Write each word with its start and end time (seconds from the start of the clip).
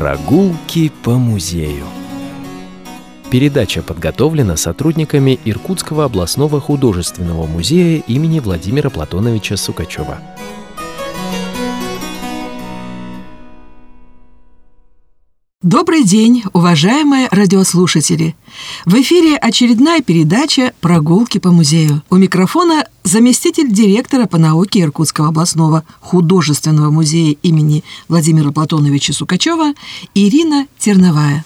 Прогулки 0.00 0.90
по 1.02 1.18
музею. 1.18 1.84
Передача 3.30 3.82
подготовлена 3.82 4.56
сотрудниками 4.56 5.38
Иркутского 5.44 6.06
областного 6.06 6.58
художественного 6.58 7.44
музея 7.44 8.02
имени 8.06 8.40
Владимира 8.40 8.88
Платоновича 8.88 9.58
Сукачева. 9.58 10.18
Добрый 15.70 16.02
день, 16.02 16.42
уважаемые 16.52 17.28
радиослушатели! 17.30 18.34
В 18.86 18.94
эфире 19.02 19.36
очередная 19.36 20.00
передача 20.00 20.72
«Прогулки 20.80 21.38
по 21.38 21.52
музею». 21.52 22.02
У 22.10 22.16
микрофона 22.16 22.86
заместитель 23.04 23.70
директора 23.72 24.26
по 24.26 24.36
науке 24.36 24.80
Иркутского 24.80 25.28
областного 25.28 25.84
художественного 26.00 26.90
музея 26.90 27.36
имени 27.44 27.84
Владимира 28.08 28.50
Платоновича 28.50 29.12
Сукачева 29.12 29.74
Ирина 30.12 30.66
Терновая. 30.76 31.44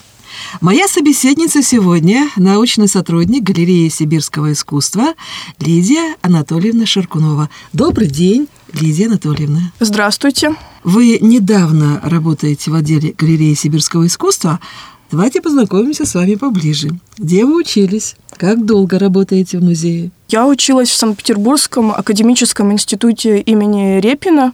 Моя 0.61 0.89
собеседница 0.89 1.63
сегодня– 1.63 2.31
научный 2.37 2.89
сотрудник 2.89 3.43
галереи 3.43 3.89
сибирского 3.89 4.53
искусства 4.53 5.15
Лидия 5.61 6.17
Анатольевна 6.23 6.87
Шаркунова. 6.87 7.51
Добрый 7.73 8.09
день, 8.09 8.49
Лидия 8.73 9.07
Анатольевна. 9.07 9.73
Здравствуйте. 9.81 10.55
Вы 10.83 11.19
недавно 11.21 12.01
работаете 12.03 12.71
в 12.71 12.75
отделе 12.75 13.15
галереи 13.17 13.55
сибирского 13.55 14.07
искусства. 14.07 14.61
Давайте 15.11 15.41
познакомимся 15.41 16.07
с 16.07 16.15
вами 16.15 16.35
поближе. 16.35 16.91
Где 17.19 17.45
вы 17.45 17.61
учились? 17.61 18.17
Как 18.37 18.65
долго 18.65 18.99
работаете 18.99 19.59
в 19.59 19.63
музее? 19.63 20.11
Я 20.29 20.47
училась 20.47 20.89
в 20.89 20.97
Санкт-Петербургском 20.97 21.93
академическом 21.93 22.73
институте 22.73 23.41
имени 23.41 24.01
Репина 24.01 24.53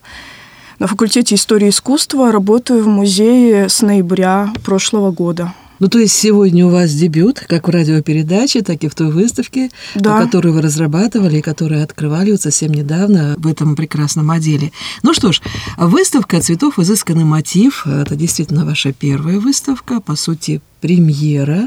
на 0.79 0.87
факультете 0.87 1.37
истории 1.37 1.71
искусства. 1.71 2.33
Работаю 2.33 2.85
в 2.85 2.89
музее 2.89 3.69
с 3.69 3.81
ноября 3.81 4.53
прошлого 4.65 5.13
года. 5.13 5.55
Ну, 5.81 5.89
то 5.89 5.99
есть 5.99 6.15
сегодня 6.15 6.67
у 6.67 6.69
вас 6.71 6.93
дебют, 6.93 7.41
как 7.41 7.67
в 7.67 7.71
радиопередаче, 7.71 8.61
так 8.61 8.85
и 8.85 8.89
в 8.89 8.95
той 8.95 9.11
выставке, 9.11 9.71
да. 9.95 10.21
которую 10.21 10.55
вы 10.55 10.61
разрабатывали 10.61 11.39
и 11.39 11.43
которую 11.43 11.83
открывали 11.83 12.33
вот 12.33 12.43
совсем 12.43 12.73
недавно 12.73 13.35
в 13.39 13.47
этом 13.47 13.75
прекрасном 13.75 14.31
отделе. 14.31 14.73
Ну 15.03 15.15
что 15.15 15.33
ж, 15.33 15.41
выставка 15.79 16.41
«Цветов 16.41 16.79
изысканный 16.79 17.25
мотив»— 17.25 17.87
это 17.87 18.15
действительно 18.15 18.67
ваша 18.67 18.93
первая 18.93 19.41
выставка, 19.41 20.01
по 20.01 20.17
сути, 20.17 20.61
премьера. 20.83 21.67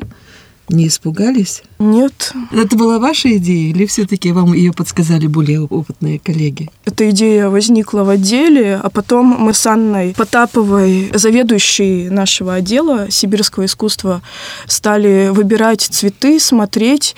Не 0.69 0.87
испугались? 0.87 1.61
Нет. 1.79 2.33
Это 2.51 2.75
была 2.77 2.97
ваша 2.97 3.35
идея 3.37 3.69
или 3.69 3.85
все-таки 3.85 4.31
вам 4.31 4.53
ее 4.53 4.71
подсказали 4.71 5.27
более 5.27 5.61
опытные 5.61 6.19
коллеги? 6.19 6.69
Эта 6.85 7.09
идея 7.09 7.49
возникла 7.49 8.03
в 8.03 8.09
отделе, 8.09 8.79
а 8.81 8.89
потом 8.89 9.25
мы 9.25 9.53
с 9.53 9.65
Анной 9.65 10.13
Потаповой, 10.17 11.11
заведующей 11.13 12.09
нашего 12.09 12.55
отдела 12.55 13.11
сибирского 13.11 13.65
искусства, 13.65 14.21
стали 14.65 15.29
выбирать 15.31 15.81
цветы, 15.81 16.39
смотреть. 16.39 17.15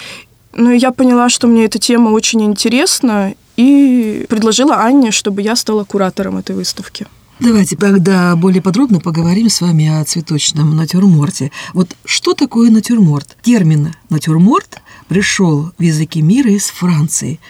Ну, 0.54 0.72
и 0.72 0.80
я 0.80 0.92
поняла, 0.92 1.30
что 1.30 1.48
мне 1.48 1.66
эта 1.66 1.80
тема 1.80 2.10
очень 2.10 2.44
интересна, 2.44 3.36
и 3.58 4.26
предложила 4.28 4.78
Анне, 4.78 5.12
чтобы 5.12 5.42
я 5.42 5.56
стала 5.56 5.84
куратором 5.84 6.38
этой 6.38 6.56
выставки. 6.56 7.08
Давайте 7.38 7.76
тогда 7.76 8.34
более 8.38 8.62
подробно 8.62 9.02
поговорим 9.02 9.50
с 9.50 9.60
вами 9.60 9.88
о 9.88 10.06
цветочном 10.06 10.74
натюрморте. 10.74 11.52
Вот 11.74 11.94
что 12.06 12.34
такое 12.34 12.72
натюрморт? 12.72 13.36
Термин 13.42 13.94
натюрморт 14.10 14.82
пришел 15.10 15.74
в 15.78 15.82
языке 15.82 16.22
мира 16.22 16.50
из 16.50 16.68
Франции. 16.68 17.42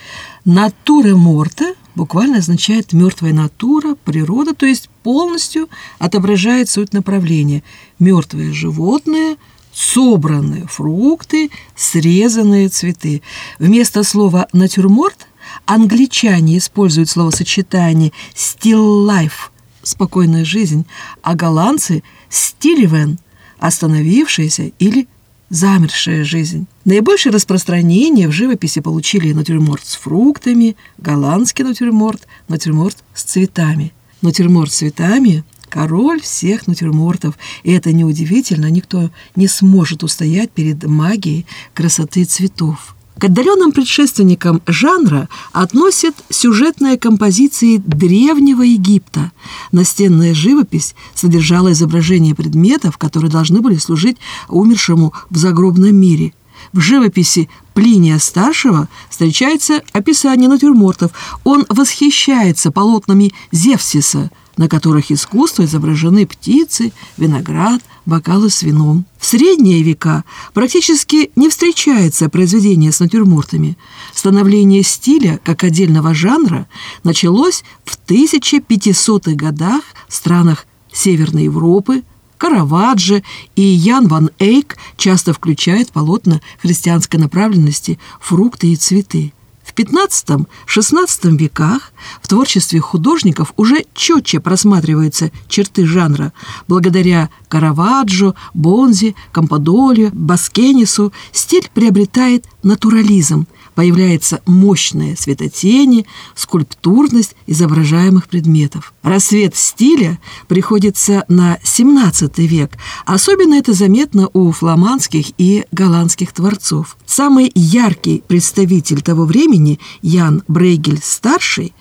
Натура 0.44 1.14
морта 1.14 1.74
буквально 1.94 2.38
означает 2.38 2.92
мертвая 2.92 3.32
натура, 3.32 3.94
природа, 3.94 4.54
то 4.54 4.66
есть 4.66 4.90
полностью 5.04 5.68
отображает 6.00 6.68
суть 6.68 6.92
направления. 6.92 7.62
Мертвые 8.00 8.52
животные, 8.52 9.36
собранные 9.72 10.66
фрукты, 10.66 11.50
срезанные 11.76 12.70
цветы. 12.70 13.22
Вместо 13.60 14.02
слова 14.02 14.48
натюрморт 14.52 15.28
англичане 15.64 16.58
используют 16.58 17.08
словосочетание 17.08 18.10
still 18.34 19.06
life– 19.06 19.50
спокойная 19.86 20.44
жизнь, 20.44 20.84
а 21.22 21.34
голландцы– 21.34 22.02
стиливен, 22.28 23.18
остановившаяся 23.58 24.72
или 24.78 25.08
замершая 25.48 26.24
жизнь. 26.24 26.66
Наибольшее 26.84 27.32
распространение 27.32 28.28
в 28.28 28.32
живописи 28.32 28.80
получили 28.80 29.32
натюрморт 29.32 29.84
с 29.86 29.96
фруктами, 29.96 30.76
голландский 30.98 31.64
натюрморт, 31.64 32.26
натюрморт 32.48 33.04
с 33.14 33.22
цветами. 33.22 33.92
Натюрморт 34.22 34.72
с 34.72 34.76
цветами– 34.76 35.44
король 35.68 36.20
всех 36.20 36.66
натюрмортов, 36.66 37.36
и 37.62 37.72
это 37.72 37.92
неудивительно, 37.92 38.70
никто 38.70 39.10
не 39.34 39.46
сможет 39.46 40.02
устоять 40.02 40.50
перед 40.50 40.84
магией 40.84 41.46
красоты 41.74 42.24
цветов. 42.24 42.95
К 43.18 43.24
отдаленным 43.24 43.72
предшественникам 43.72 44.60
жанра 44.66 45.30
относят 45.52 46.14
сюжетные 46.28 46.98
композиции 46.98 47.78
Древнего 47.78 48.60
Египта. 48.60 49.32
Настенная 49.72 50.34
живопись 50.34 50.94
содержала 51.14 51.72
изображения 51.72 52.34
предметов, 52.34 52.98
которые 52.98 53.30
должны 53.30 53.62
были 53.62 53.76
служить 53.76 54.18
умершему 54.48 55.14
в 55.30 55.36
загробном 55.38 55.96
мире. 55.96 56.34
В 56.74 56.80
живописи 56.80 57.48
Плиния 57.72 58.18
Старшего 58.18 58.86
встречается 59.08 59.80
описание 59.92 60.48
натюрмортов. 60.50 61.12
Он 61.44 61.64
восхищается 61.70 62.70
полотнами 62.70 63.32
Зевсиса– 63.50 64.30
на 64.56 64.68
которых 64.68 65.10
искусство 65.10 65.64
изображены 65.64 66.26
птицы, 66.26 66.92
виноград, 67.16 67.82
бокалы 68.06 68.50
с 68.50 68.62
вином. 68.62 69.04
В 69.18 69.26
средние 69.26 69.82
века 69.82 70.24
практически 70.54 71.30
не 71.36 71.48
встречается 71.48 72.28
произведение 72.28 72.92
с 72.92 73.00
натюрмортами. 73.00 73.76
Становление 74.14 74.82
стиля 74.82 75.40
как 75.44 75.64
отдельного 75.64 76.14
жанра 76.14 76.66
началось 77.04 77.64
в 77.84 77.98
1500-х 78.06 79.32
годах 79.34 79.82
в 80.08 80.14
странах 80.14 80.66
Северной 80.92 81.44
Европы, 81.44 82.02
Караваджо 82.38 83.22
и 83.54 83.62
Ян 83.62 84.08
ван 84.08 84.30
Эйк 84.38 84.76
часто 84.96 85.32
включают 85.32 85.90
полотна 85.90 86.40
христианской 86.60 87.18
направленности 87.18 87.98
фрукты 88.20 88.72
и 88.72 88.76
цветы. 88.76 89.32
В 89.66 89.74
XV-XVI 89.74 91.36
веках 91.36 91.92
в 92.22 92.28
творчестве 92.28 92.80
художников 92.80 93.52
уже 93.56 93.84
четче 93.94 94.38
просматриваются 94.38 95.32
черты 95.48 95.86
жанра. 95.86 96.32
Благодаря 96.68 97.30
Караваджо, 97.48 98.34
Бонзи, 98.54 99.16
Кампадолью, 99.32 100.10
Баскенису 100.12 101.12
стиль 101.32 101.68
приобретает 101.74 102.46
натурализм, 102.62 103.46
появляется 103.76 104.40
мощное 104.46 105.14
светотени, 105.16 106.06
скульптурность 106.34 107.36
изображаемых 107.46 108.26
предметов. 108.26 108.94
Рассвет 109.02 109.54
стиля 109.54 110.18
приходится 110.48 111.24
на 111.28 111.58
XVII 111.62 112.46
век. 112.46 112.72
Особенно 113.04 113.54
это 113.54 113.74
заметно 113.74 114.28
у 114.32 114.50
фламандских 114.50 115.26
и 115.36 115.66
голландских 115.70 116.32
творцов. 116.32 116.96
Самый 117.04 117.52
яркий 117.54 118.24
представитель 118.26 119.02
того 119.02 119.26
времени 119.26 119.78
Ян 120.00 120.42
Брейгель-старший, 120.48 121.74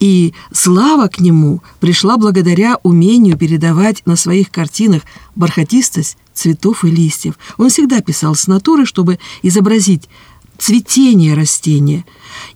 и 0.00 0.32
слава 0.52 1.08
к 1.08 1.20
нему 1.20 1.62
пришла 1.80 2.16
благодаря 2.16 2.78
умению 2.82 3.36
передавать 3.36 4.02
на 4.06 4.16
своих 4.16 4.50
картинах 4.50 5.02
бархатистость 5.36 6.16
цветов 6.32 6.84
и 6.84 6.90
листьев. 6.90 7.34
Он 7.58 7.68
всегда 7.68 8.00
писал 8.00 8.34
с 8.34 8.46
натуры, 8.46 8.86
чтобы 8.86 9.18
изобразить 9.42 10.08
цветение 10.62 11.34
растения. 11.34 12.04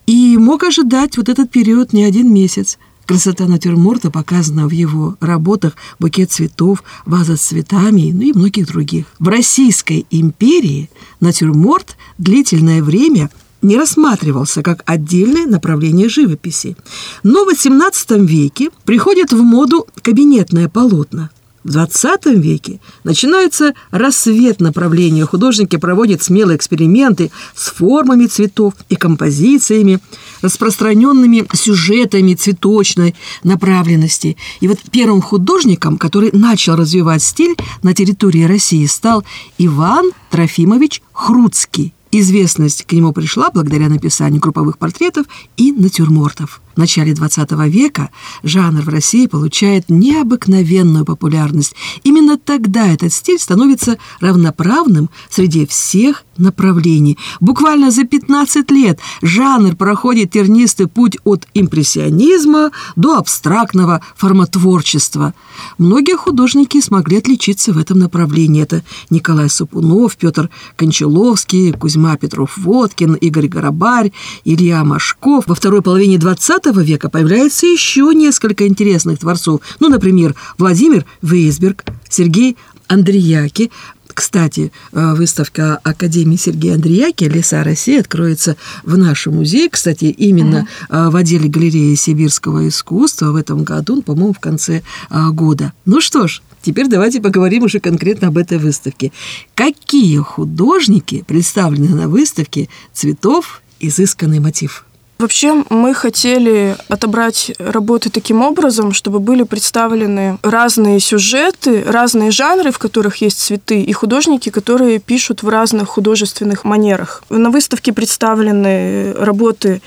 И 0.07 0.37
мог 0.39 0.63
ожидать 0.63 1.17
вот 1.17 1.29
этот 1.29 1.51
период 1.51 1.93
не 1.93 2.05
один 2.05 2.33
месяц. 2.33 2.79
Красота 3.05 3.47
натюрморта 3.47 4.11
показана 4.13 4.69
в 4.69 4.71
его 4.71 5.17
работах 5.21 5.75
«Букет 5.99 6.31
цветов», 6.31 6.85
«Ваза 7.05 7.37
с 7.37 7.41
цветами» 7.41 8.13
ну 8.13 8.23
и 8.23 8.33
многих 8.33 8.69
других. 8.69 9.07
В 9.19 9.29
Российской 9.29 10.07
империи 10.11 10.89
натюрморт 11.21 11.97
длительное 12.19 12.81
время 12.81 13.29
не 13.61 13.77
рассматривался 13.77 14.63
как 14.63 14.83
отдельное 14.87 15.47
направление 15.47 16.09
живописи. 16.09 16.77
Но 17.25 17.45
в 17.45 17.49
XVIII 17.49 18.25
веке 18.25 18.71
приходят 18.85 19.33
в 19.33 19.43
моду 19.43 19.87
кабинетное 20.03 20.69
полотна. 20.69 21.31
В 21.67 21.71
20 21.71 22.27
веке 22.27 22.79
начинается 23.03 23.75
рассвет 23.91 24.61
направления. 24.61 25.27
Художники 25.27 25.75
проводят 25.75 26.23
смелые 26.23 26.57
эксперименты 26.57 27.33
с 27.57 27.71
формами 27.73 28.27
цветов 28.27 28.75
и 28.89 28.95
композициями, 28.95 29.99
распространенными 30.43 31.45
сюжетами 31.55 32.35
цветочной 32.35 33.17
направленности. 33.43 34.37
И 34.61 34.69
вот 34.69 34.79
первым 34.93 35.21
художником, 35.21 35.99
который 35.99 36.31
начал 36.33 36.77
развивать 36.77 37.25
стиль 37.25 37.57
на 37.83 37.95
территории 37.95 38.45
России, 38.45 38.87
стал 38.87 39.25
Иван 39.59 40.13
Трофимович 40.31 41.03
Хруцкий. 41.13 41.95
Известность 42.13 42.85
к 42.85 42.93
нему 42.93 43.13
пришла 43.13 43.51
благодаря 43.51 43.89
написанию 43.89 44.41
групповых 44.41 44.79
портретов 44.79 45.27
и 45.57 45.73
натюрмортов. 45.73 46.61
В 46.77 46.79
начале 46.79 47.13
XX 47.13 47.71
века 47.71 48.11
жанр 48.43 48.83
в 48.83 48.89
России 48.91 49.27
получает 49.27 49.89
необыкновенную 49.89 51.07
популярность. 51.07 51.75
Именно 52.05 52.37
тогда 52.37 52.87
этот 52.93 53.15
стиль 53.15 53.39
становится 53.39 53.97
равноправным 54.21 55.09
среди 55.31 55.67
всех 55.67 56.27
направлений. 56.37 57.17
Буквально 57.41 57.91
за 57.91 58.05
15 58.05 58.71
лет 58.73 58.99
жанр 59.23 59.75
проходит 59.75 60.33
тернистый 60.33 60.87
путь 60.87 61.17
от 61.25 61.47
импрессионизма 61.55 62.73
до 62.95 63.17
абстрактного 63.17 64.03
формотворчества. 64.15 65.33
Многие 65.79 66.17
художники 66.17 66.83
смогли 66.83 67.19
отличиться 67.19 67.73
в 67.73 67.79
этом 67.79 68.01
направлении. 68.01 68.63
Это 68.63 68.83
Николай 69.09 69.49
Сапунов, 69.49 70.19
Петр 70.19 70.51
Кончаловский, 70.77 71.73
Кузьма 71.73 72.17
Петров-Водкин, 72.17 73.15
Игорь 73.15 73.49
Горобарь, 73.49 74.13
Илья 74.45 74.85
Машков. 74.85 75.47
Во 75.47 75.55
второй 75.55 75.81
половине 75.81 76.19
XX 76.67 76.85
века 76.85 77.09
появляется 77.09 77.67
еще 77.67 78.13
несколько 78.15 78.67
интересных 78.67 79.19
творцов. 79.19 79.61
Ну, 79.81 79.89
например, 79.89 80.35
Владимир 80.59 81.05
Вейсберг, 81.23 81.85
Сергей 82.09 82.57
Андреяки, 82.89 83.71
кстати, 84.09 84.73
э, 84.93 85.15
выставка 85.15 85.79
Академии 85.83 86.37
Сергея 86.37 86.77
Андреяки 86.77 87.25
«Леса 87.25 87.63
России» 87.63 87.99
откроется 87.99 88.57
в 88.83 88.97
нашем 88.97 89.35
музее. 89.35 89.69
Кстати, 89.69 90.07
именно 90.07 90.67
mm-hmm. 90.89 91.11
в 91.11 91.17
отделе 91.17 91.51
галереи 91.51 91.95
сибирского 91.97 92.67
искусства 92.67 93.33
в 93.33 93.37
этом 93.37 93.63
году, 93.63 94.01
по-моему, 94.01 94.33
в 94.33 94.41
конце 94.41 94.83
э, 95.11 95.31
года. 95.31 95.73
Ну 95.85 96.01
что 96.01 96.27
ж, 96.29 96.41
Теперь 96.63 96.89
давайте 96.89 97.21
поговорим 97.21 97.63
уже 97.63 97.79
конкретно 97.79 98.27
об 98.27 98.39
этой 98.39 98.59
выставке. 98.59 99.13
Какие 99.55 100.19
художники 100.19 101.23
представлены 101.25 101.95
на 101.95 102.09
выставке 102.09 102.69
«Цветов. 102.93 103.63
Изысканный 103.79 104.41
мотив»? 104.41 104.86
Вообще 105.19 105.65
мы 105.71 105.95
хотели 105.95 106.77
отобрать 106.89 107.53
работы 107.59 108.11
таким 108.11 108.43
образом, 108.43 108.93
чтобы 108.93 109.19
были 109.19 109.45
представлены 109.45 110.39
разные 110.43 111.01
сюжеты, 111.01 111.83
разные 111.87 112.31
жанры, 112.31 112.71
в 112.71 112.79
которых 112.79 113.17
есть 113.23 113.39
цветы, 113.39 113.81
и 113.81 113.93
художники, 113.95 114.51
которые 114.51 114.99
пишут 114.99 115.43
в 115.43 115.49
разных 115.49 115.89
художественных 115.89 116.65
манерах. 116.65 117.23
На 117.31 117.49
выставке 117.49 117.95
представлены 117.95 119.15
работы 119.15 119.81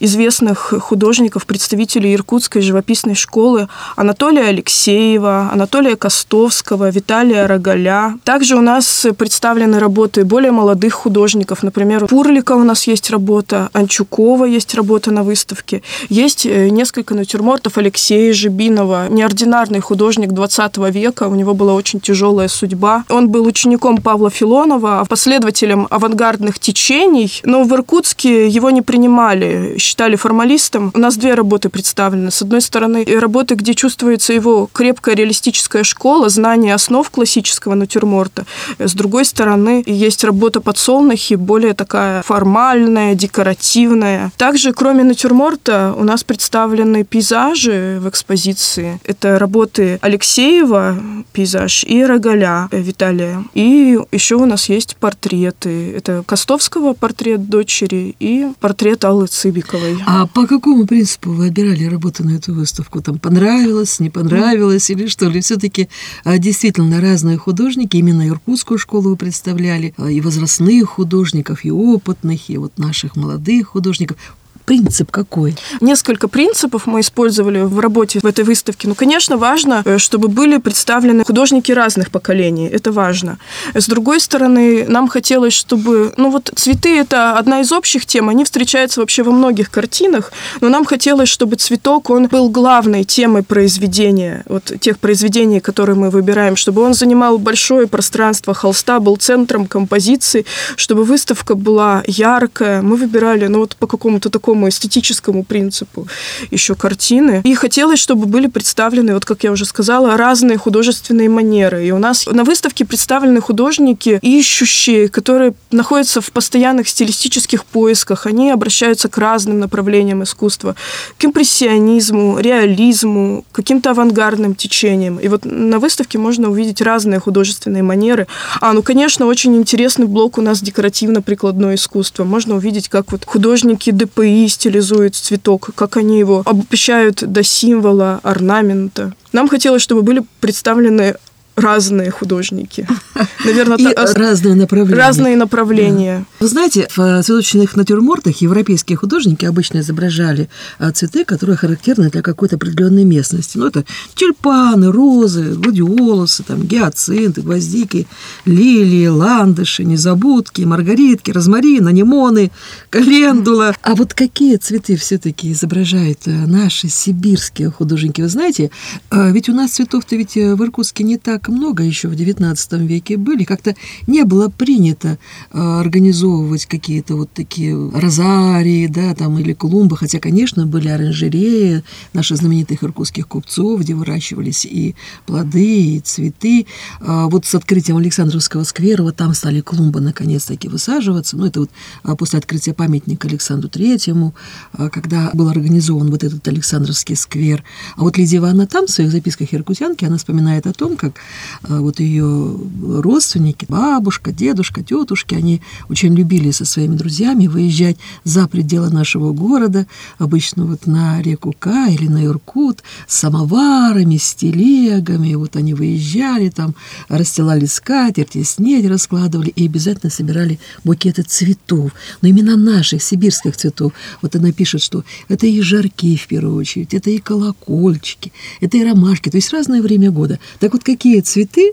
известных 0.00 0.74
художников, 0.80 1.46
представителей 1.46 2.14
Иркутской 2.14 2.60
живописной 2.60 3.14
школы 3.14 3.68
Анатолия 3.96 4.48
Алексеева, 4.48 5.48
Анатолия 5.50 5.96
Костовского, 5.96 6.90
Виталия 6.90 7.46
Рогаля. 7.46 8.18
Также 8.22 8.54
у 8.54 8.60
нас 8.60 9.06
представлены 9.16 9.78
работы 9.78 10.26
более 10.26 10.52
молодых 10.52 10.92
художников, 10.92 11.62
например, 11.62 12.06
Пурлика 12.06 12.52
у 12.52 12.64
нас 12.64 12.86
есть 12.86 13.10
работа, 13.10 13.70
Анчукова 13.72 14.44
есть 14.44 14.73
есть 14.74 14.76
работа 14.76 15.10
на 15.10 15.22
выставке. 15.22 15.82
Есть 16.10 16.46
э, 16.46 16.68
несколько 16.68 17.14
натюрмортов 17.14 17.78
Алексея 17.78 18.32
Жибинова, 18.32 19.08
неординарный 19.08 19.80
художник 19.80 20.32
20 20.32 20.78
века. 20.90 21.28
У 21.28 21.34
него 21.34 21.54
была 21.54 21.74
очень 21.74 22.00
тяжелая 22.00 22.48
судьба. 22.48 23.04
Он 23.08 23.28
был 23.28 23.46
учеником 23.46 23.98
Павла 23.98 24.30
Филонова, 24.30 25.04
последователем 25.08 25.86
авангардных 25.90 26.58
течений, 26.58 27.40
но 27.44 27.64
в 27.64 27.72
Иркутске 27.72 28.48
его 28.48 28.70
не 28.70 28.82
принимали, 28.82 29.76
считали 29.78 30.16
формалистом. 30.16 30.90
У 30.94 30.98
нас 30.98 31.16
две 31.16 31.34
работы 31.34 31.68
представлены. 31.68 32.30
С 32.30 32.42
одной 32.42 32.60
стороны, 32.60 33.04
работы, 33.20 33.54
где 33.54 33.74
чувствуется 33.74 34.32
его 34.32 34.68
крепкая 34.72 35.14
реалистическая 35.14 35.84
школа, 35.84 36.28
знание 36.28 36.74
основ 36.74 37.08
классического 37.10 37.74
натюрморта. 37.74 38.44
С 38.78 38.94
другой 38.94 39.24
стороны, 39.24 39.82
есть 39.86 40.24
работа 40.24 40.60
подсолнухи, 40.60 41.34
более 41.36 41.74
такая 41.74 42.22
формальная, 42.22 43.14
декоративная. 43.14 44.30
Также 44.36 44.63
также, 44.64 44.78
кроме 44.78 45.04
натюрморта, 45.04 45.94
у 45.94 46.04
нас 46.04 46.24
представлены 46.24 47.04
пейзажи 47.04 47.98
в 48.00 48.08
экспозиции. 48.08 48.98
Это 49.04 49.38
работы 49.38 49.98
Алексеева, 50.00 50.96
пейзаж, 51.34 51.84
и 51.84 52.02
Рогаля 52.02 52.68
Виталия. 52.72 53.44
И 53.52 53.98
еще 54.10 54.36
у 54.36 54.46
нас 54.46 54.70
есть 54.70 54.96
портреты. 54.96 55.92
Это 55.94 56.22
Костовского 56.26 56.94
портрет 56.94 57.50
дочери 57.50 58.16
и 58.20 58.46
портрет 58.58 59.04
Аллы 59.04 59.26
Цыбиковой. 59.26 59.98
А 60.06 60.26
по 60.26 60.46
какому 60.46 60.86
принципу 60.86 61.32
вы 61.32 61.48
отбирали 61.48 61.84
работу 61.84 62.24
на 62.24 62.36
эту 62.36 62.54
выставку? 62.54 63.02
Там 63.02 63.18
понравилось, 63.18 64.00
не 64.00 64.08
понравилось 64.08 64.88
или 64.88 65.08
что? 65.08 65.26
Или 65.26 65.40
все-таки 65.40 65.90
а, 66.24 66.38
действительно 66.38 67.02
разные 67.02 67.36
художники, 67.36 67.98
именно 67.98 68.26
Иркутскую 68.26 68.78
школу 68.78 69.10
вы 69.10 69.16
представляли, 69.16 69.92
а, 69.98 70.10
и 70.10 70.22
возрастных 70.22 70.88
художников, 70.88 71.66
и 71.66 71.70
опытных, 71.70 72.48
и 72.48 72.56
вот 72.56 72.78
наших 72.78 73.16
молодых 73.16 73.68
художников 73.68 74.16
принцип 74.64 75.10
какой? 75.10 75.56
Несколько 75.80 76.28
принципов 76.28 76.86
мы 76.86 77.00
использовали 77.00 77.60
в 77.60 77.80
работе 77.80 78.20
в 78.20 78.26
этой 78.26 78.44
выставке. 78.44 78.88
Ну, 78.88 78.94
конечно, 78.94 79.36
важно, 79.36 79.82
э, 79.84 79.98
чтобы 79.98 80.28
были 80.28 80.58
представлены 80.58 81.24
художники 81.24 81.72
разных 81.72 82.10
поколений. 82.10 82.68
Это 82.68 82.92
важно. 82.92 83.38
С 83.74 83.86
другой 83.86 84.20
стороны, 84.20 84.84
нам 84.88 85.08
хотелось, 85.08 85.52
чтобы... 85.52 86.12
Ну, 86.16 86.30
вот 86.30 86.50
цветы– 86.54 86.98
это 86.98 87.38
одна 87.38 87.60
из 87.60 87.72
общих 87.72 88.06
тем. 88.06 88.28
Они 88.28 88.44
встречаются 88.44 89.00
вообще 89.00 89.22
во 89.22 89.32
многих 89.32 89.70
картинах. 89.70 90.32
Но 90.60 90.68
нам 90.68 90.84
хотелось, 90.84 91.28
чтобы 91.28 91.56
цветок, 91.56 92.10
он 92.10 92.28
был 92.28 92.48
главной 92.48 93.04
темой 93.04 93.42
произведения. 93.42 94.42
Вот 94.46 94.72
тех 94.80 94.98
произведений, 94.98 95.60
которые 95.60 95.96
мы 95.96 96.10
выбираем. 96.10 96.56
Чтобы 96.56 96.82
он 96.82 96.94
занимал 96.94 97.38
большое 97.38 97.86
пространство 97.86 98.54
холста, 98.54 99.00
был 99.00 99.16
центром 99.16 99.66
композиции. 99.66 100.44
Чтобы 100.76 101.04
выставка 101.04 101.54
была 101.54 102.02
яркая. 102.06 102.82
Мы 102.82 102.96
выбирали, 102.96 103.46
ну, 103.46 103.58
вот 103.58 103.76
по 103.76 103.86
какому-то 103.86 104.30
такому 104.30 104.53
такому 104.54 104.68
эстетическому 104.68 105.42
принципу 105.42 106.06
еще 106.52 106.74
картины. 106.74 107.42
И 107.44 107.54
хотелось, 107.54 107.98
чтобы 107.98 108.26
были 108.26 108.46
представлены, 108.46 109.14
вот 109.14 109.24
как 109.24 109.44
я 109.44 109.50
уже 109.50 109.64
сказала, 109.64 110.16
разные 110.16 110.58
художественные 110.58 111.28
манеры. 111.28 111.86
И 111.86 111.90
у 111.90 111.98
нас 111.98 112.26
на 112.26 112.44
выставке 112.44 112.84
представлены 112.84 113.40
художники, 113.40 114.20
ищущие, 114.22 115.08
которые 115.08 115.54
находятся 115.72 116.20
в 116.20 116.30
постоянных 116.30 116.88
стилистических 116.88 117.64
поисках. 117.64 118.26
Они 118.26 118.52
обращаются 118.52 119.08
к 119.08 119.18
разным 119.18 119.58
направлениям 119.58 120.22
искусства, 120.22 120.76
к 121.18 121.24
импрессионизму, 121.24 122.38
реализму, 122.38 123.44
каким-то 123.52 123.90
авангардным 123.90 124.54
течениям. 124.54 125.18
И 125.18 125.28
вот 125.28 125.44
на 125.44 125.78
выставке 125.78 126.18
можно 126.18 126.48
увидеть 126.48 126.80
разные 126.80 127.18
художественные 127.18 127.82
манеры. 127.82 128.26
А, 128.60 128.72
ну, 128.72 128.82
конечно, 128.82 129.26
очень 129.26 129.56
интересный 129.56 130.06
блок 130.06 130.38
у 130.38 130.42
нас 130.42 130.62
декоративно-прикладное 130.62 131.74
искусство. 131.74 132.24
Можно 132.24 132.54
увидеть, 132.54 132.88
как 132.88 133.10
вот 133.10 133.24
художники 133.24 133.90
ДПИ 133.90 134.43
стилизуют 134.48 135.14
цветок, 135.14 135.70
как 135.74 135.96
они 135.96 136.18
его 136.18 136.42
обобщают 136.44 137.22
до 137.30 137.42
символа, 137.42 138.20
орнамента. 138.22 139.14
Нам 139.32 139.48
хотелось, 139.48 139.82
чтобы 139.82 140.02
были 140.02 140.22
представлены 140.40 141.16
разные 141.56 142.10
художники. 142.10 142.86
Наверное, 143.44 143.76
и 143.76 143.94
та... 143.94 144.12
разные 144.14 144.54
направления. 144.54 144.96
Разные 144.96 145.36
направления. 145.36 146.18
Да. 146.18 146.44
Вы 146.44 146.48
знаете, 146.48 146.88
в 146.96 147.22
цветочных 147.22 147.76
натюрмортах 147.76 148.36
европейские 148.40 148.96
художники 148.96 149.44
обычно 149.44 149.78
изображали 149.78 150.48
а, 150.78 150.90
цветы, 150.92 151.24
которые 151.24 151.56
характерны 151.56 152.10
для 152.10 152.22
какой-то 152.22 152.56
определенной 152.56 153.04
местности. 153.04 153.56
Ну, 153.56 153.66
это 153.66 153.84
тюльпаны, 154.14 154.90
розы, 154.90 155.54
гладиолусы, 155.54 156.42
там, 156.42 156.62
гиацинты, 156.62 157.42
гвоздики, 157.42 158.06
лилии, 158.44 159.06
ландыши, 159.06 159.84
незабудки, 159.84 160.62
маргаритки, 160.62 161.30
розмарин, 161.30 161.86
анимоны, 161.86 162.50
календула. 162.90 163.74
А 163.82 163.94
вот 163.94 164.14
какие 164.14 164.56
цветы 164.56 164.96
все-таки 164.96 165.52
изображают 165.52 166.20
э, 166.26 166.30
наши 166.30 166.88
сибирские 166.88 167.70
художники? 167.70 168.20
Вы 168.20 168.28
знаете, 168.28 168.70
э, 169.10 169.32
ведь 169.32 169.48
у 169.48 169.54
нас 169.54 169.72
цветов-то 169.72 170.16
ведь 170.16 170.36
э, 170.36 170.54
в 170.54 170.62
Иркутске 170.62 171.04
не 171.04 171.18
так 171.18 171.43
так 171.44 171.54
много 171.54 171.82
еще 171.82 172.08
в 172.08 172.12
XIX 172.12 172.86
веке 172.86 173.16
были, 173.16 173.44
как-то 173.44 173.74
не 174.06 174.24
было 174.24 174.48
принято 174.48 175.18
э, 175.52 175.58
организовывать 175.58 176.64
какие-то 176.66 177.16
вот 177.16 177.30
такие 177.32 177.90
розарии, 177.90 178.86
да, 178.86 179.14
там, 179.14 179.38
или 179.38 179.52
клумбы, 179.52 179.96
хотя, 179.96 180.20
конечно, 180.20 180.66
были 180.66 180.88
оранжереи 180.88 181.82
наших 182.14 182.38
знаменитых 182.38 182.82
иркутских 182.82 183.28
купцов, 183.28 183.80
где 183.80 183.94
выращивались 183.94 184.64
и 184.64 184.94
плоды, 185.26 185.96
и 185.96 186.00
цветы. 186.00 186.66
А 187.00 187.28
вот 187.28 187.44
с 187.44 187.54
открытием 187.54 187.98
Александровского 187.98 188.64
сквера 188.64 189.02
вот 189.02 189.16
там 189.16 189.34
стали 189.34 189.60
клумбы 189.60 190.00
наконец-таки 190.00 190.68
высаживаться. 190.68 191.36
Ну, 191.36 191.46
это 191.46 191.60
вот 191.60 191.70
а, 192.04 192.16
после 192.16 192.38
открытия 192.38 192.72
памятника 192.72 193.28
Александру 193.28 193.68
Третьему, 193.68 194.34
а, 194.72 194.88
когда 194.88 195.30
был 195.34 195.48
организован 195.48 196.10
вот 196.10 196.24
этот 196.24 196.46
Александровский 196.48 197.16
сквер. 197.16 197.62
А 197.96 198.02
вот 198.02 198.16
Лидия 198.16 198.38
Ивановна 198.38 198.66
там 198.66 198.86
в 198.86 198.90
своих 198.90 199.10
записках 199.10 199.52
иркутянки, 199.52 200.06
она 200.06 200.16
вспоминает 200.16 200.66
о 200.66 200.72
том, 200.72 200.96
как 200.96 201.20
вот 201.62 202.00
ее 202.00 202.56
родственники, 202.82 203.66
бабушка, 203.68 204.32
дедушка, 204.32 204.82
тетушки, 204.82 205.34
они 205.34 205.60
очень 205.88 206.14
любили 206.14 206.50
со 206.50 206.64
своими 206.64 206.96
друзьями 206.96 207.46
выезжать 207.46 207.96
за 208.24 208.46
пределы 208.48 208.90
нашего 208.90 209.32
города, 209.32 209.86
обычно 210.18 210.64
вот 210.64 210.86
на 210.86 211.20
реку 211.22 211.54
Ка 211.58 211.88
или 211.88 212.08
на 212.08 212.24
Иркут, 212.24 212.82
с 213.06 213.18
самоварами, 213.18 214.16
с 214.16 214.34
телегами, 214.34 215.34
вот 215.34 215.56
они 215.56 215.74
выезжали 215.74 216.50
там, 216.50 216.74
расстилали 217.08 217.66
скатерти, 217.66 218.42
снедь 218.42 218.86
раскладывали 218.86 219.48
и 219.48 219.66
обязательно 219.66 220.10
собирали 220.10 220.58
букеты 220.84 221.22
цветов, 221.22 221.92
но 222.22 222.28
именно 222.28 222.56
наших, 222.56 223.02
сибирских 223.02 223.56
цветов. 223.56 223.92
Вот 224.22 224.36
она 224.36 224.52
пишет, 224.52 224.82
что 224.82 225.04
это 225.28 225.46
и 225.46 225.60
жарки 225.60 226.16
в 226.16 226.26
первую 226.26 226.56
очередь, 226.56 226.94
это 226.94 227.10
и 227.10 227.18
колокольчики, 227.18 228.32
это 228.60 228.76
и 228.76 228.84
ромашки, 228.84 229.30
то 229.30 229.36
есть 229.36 229.52
разное 229.52 229.82
время 229.82 230.10
года. 230.10 230.38
Так 230.60 230.72
вот, 230.72 230.84
какие 230.84 231.20
цветы 231.24 231.72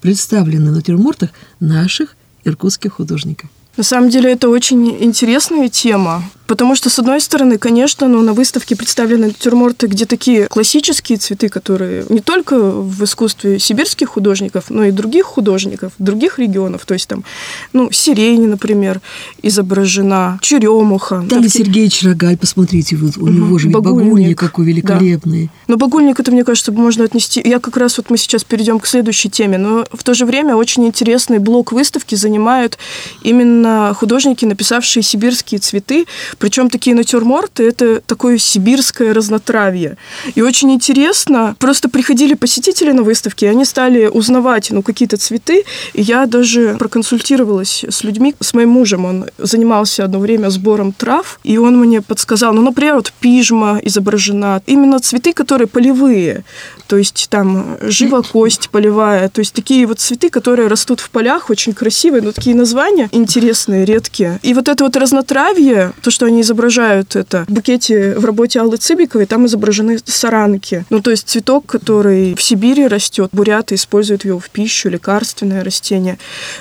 представлены 0.00 0.66
на 0.66 0.72
натюрмортах 0.72 1.30
наших 1.60 2.16
иркутских 2.44 2.94
художников? 2.94 3.50
На 3.76 3.84
самом 3.84 4.10
деле 4.10 4.32
это 4.32 4.48
очень 4.48 5.02
интересная 5.02 5.68
тема, 5.68 6.22
Потому 6.52 6.74
что, 6.74 6.90
с 6.90 6.98
одной 6.98 7.18
стороны, 7.22 7.56
конечно, 7.56 8.08
ну, 8.08 8.20
на 8.20 8.34
выставке 8.34 8.76
представлены 8.76 9.28
натюрморты, 9.28 9.86
где 9.86 10.04
такие 10.04 10.48
классические 10.48 11.16
цветы, 11.16 11.48
которые 11.48 12.04
не 12.10 12.20
только 12.20 12.60
в 12.60 13.02
искусстве 13.04 13.58
сибирских 13.58 14.10
художников, 14.10 14.66
но 14.68 14.84
и 14.84 14.90
других 14.90 15.24
художников, 15.24 15.92
других 15.98 16.38
регионов. 16.38 16.84
То 16.84 16.92
есть 16.92 17.08
там, 17.08 17.24
ну, 17.72 17.90
сирень, 17.90 18.48
например, 18.48 19.00
изображена, 19.40 20.38
черемуха. 20.42 21.24
Дали 21.26 21.44
так, 21.44 21.52
Сергеевич 21.52 22.02
Рогаль, 22.02 22.36
посмотрите, 22.36 22.96
вот, 22.96 23.16
у 23.16 23.28
него 23.28 23.56
же 23.56 23.70
багульник, 23.70 24.04
багульник 24.04 24.38
какой 24.38 24.66
великолепный. 24.66 25.46
Да. 25.46 25.52
Но 25.68 25.76
багульник, 25.78 26.20
это, 26.20 26.32
мне 26.32 26.44
кажется, 26.44 26.70
можно 26.70 27.04
отнести... 27.04 27.40
Я 27.42 27.60
как 27.60 27.78
раз 27.78 27.96
вот 27.96 28.10
мы 28.10 28.18
сейчас 28.18 28.44
перейдем 28.44 28.78
к 28.78 28.86
следующей 28.86 29.30
теме, 29.30 29.56
но 29.56 29.86
в 29.90 30.02
то 30.02 30.12
же 30.12 30.26
время 30.26 30.54
очень 30.56 30.86
интересный 30.86 31.38
блок 31.38 31.72
выставки 31.72 32.14
занимают 32.14 32.76
именно 33.22 33.96
художники, 33.98 34.44
написавшие 34.44 35.02
сибирские 35.02 35.58
цветы, 35.58 36.04
причем 36.42 36.70
такие 36.70 36.96
натюрморты– 36.96 37.62
это 37.68 38.00
такое 38.00 38.36
сибирское 38.36 39.14
разнотравье. 39.14 39.96
И 40.34 40.42
очень 40.42 40.72
интересно, 40.72 41.54
просто 41.60 41.88
приходили 41.88 42.34
посетители 42.34 42.90
на 42.90 43.04
выставке, 43.04 43.46
и 43.46 43.48
они 43.48 43.64
стали 43.64 44.06
узнавать 44.06 44.72
ну, 44.72 44.82
какие-то 44.82 45.18
цветы, 45.18 45.62
и 45.94 46.02
я 46.02 46.26
даже 46.26 46.74
проконсультировалась 46.80 47.84
с 47.88 48.02
людьми, 48.02 48.34
с 48.40 48.54
моим 48.54 48.70
мужем, 48.70 49.04
он 49.04 49.26
занимался 49.38 50.04
одно 50.04 50.18
время 50.18 50.50
сбором 50.50 50.92
трав, 50.92 51.38
и 51.44 51.58
он 51.58 51.78
мне 51.78 52.02
подсказал, 52.02 52.52
ну, 52.54 52.62
например, 52.62 52.96
вот 52.96 53.12
пижма 53.20 53.78
изображена, 53.80 54.62
именно 54.66 54.98
цветы, 54.98 55.32
которые 55.34 55.68
полевые, 55.68 56.44
то 56.88 56.96
есть 56.96 57.28
там 57.30 57.78
живокость 57.80 58.68
полевая, 58.70 59.28
то 59.28 59.38
есть 59.38 59.54
такие 59.54 59.86
вот 59.86 60.00
цветы, 60.00 60.28
которые 60.28 60.66
растут 60.66 60.98
в 60.98 61.08
полях, 61.08 61.50
очень 61.50 61.72
красивые, 61.72 62.20
но 62.20 62.32
такие 62.32 62.56
названия 62.56 63.08
интересные, 63.12 63.84
редкие. 63.84 64.40
И 64.42 64.54
вот 64.54 64.68
это 64.68 64.82
вот 64.84 64.96
разнотравье, 64.96 65.92
то, 66.02 66.10
что 66.10 66.21
они 66.26 66.40
изображают 66.42 67.16
это 67.16 67.44
в 67.48 67.52
букете 67.52 68.14
в 68.18 68.24
работе 68.24 68.60
Аллы 68.60 68.76
Цыбиковой, 68.76 69.26
там 69.26 69.46
изображены 69.46 69.98
саранки. 70.04 70.84
Ну, 70.90 71.00
то 71.00 71.10
есть 71.10 71.28
цветок, 71.28 71.66
который 71.66 72.34
в 72.34 72.42
Сибири 72.42 72.86
растет, 72.86 73.30
буряты 73.32 73.74
используют 73.74 74.24
его 74.24 74.38
в 74.38 74.50
пищу, 74.50 74.88
лекарственное 74.88 75.64
растение. 75.64 76.18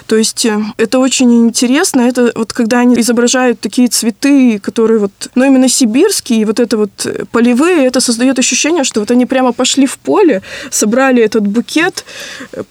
То 0.07 0.15
есть 0.15 0.45
э, 0.45 0.59
это 0.77 0.99
очень 0.99 1.47
интересно. 1.47 2.01
Это 2.01 2.31
вот 2.35 2.53
когда 2.53 2.79
они 2.79 2.99
изображают 2.99 3.59
такие 3.59 3.87
цветы, 3.87 4.59
которые 4.59 4.99
вот, 4.99 5.11
ну, 5.35 5.45
именно 5.45 5.69
сибирские, 5.69 6.45
вот 6.45 6.59
это 6.59 6.77
вот 6.77 7.27
полевые, 7.31 7.85
это 7.85 7.99
создает 7.99 8.39
ощущение, 8.39 8.83
что 8.83 8.99
вот 8.99 9.11
они 9.11 9.25
прямо 9.25 9.51
пошли 9.53 9.85
в 9.85 9.97
поле, 9.97 10.41
собрали 10.69 11.23
этот 11.23 11.47
букет, 11.47 12.05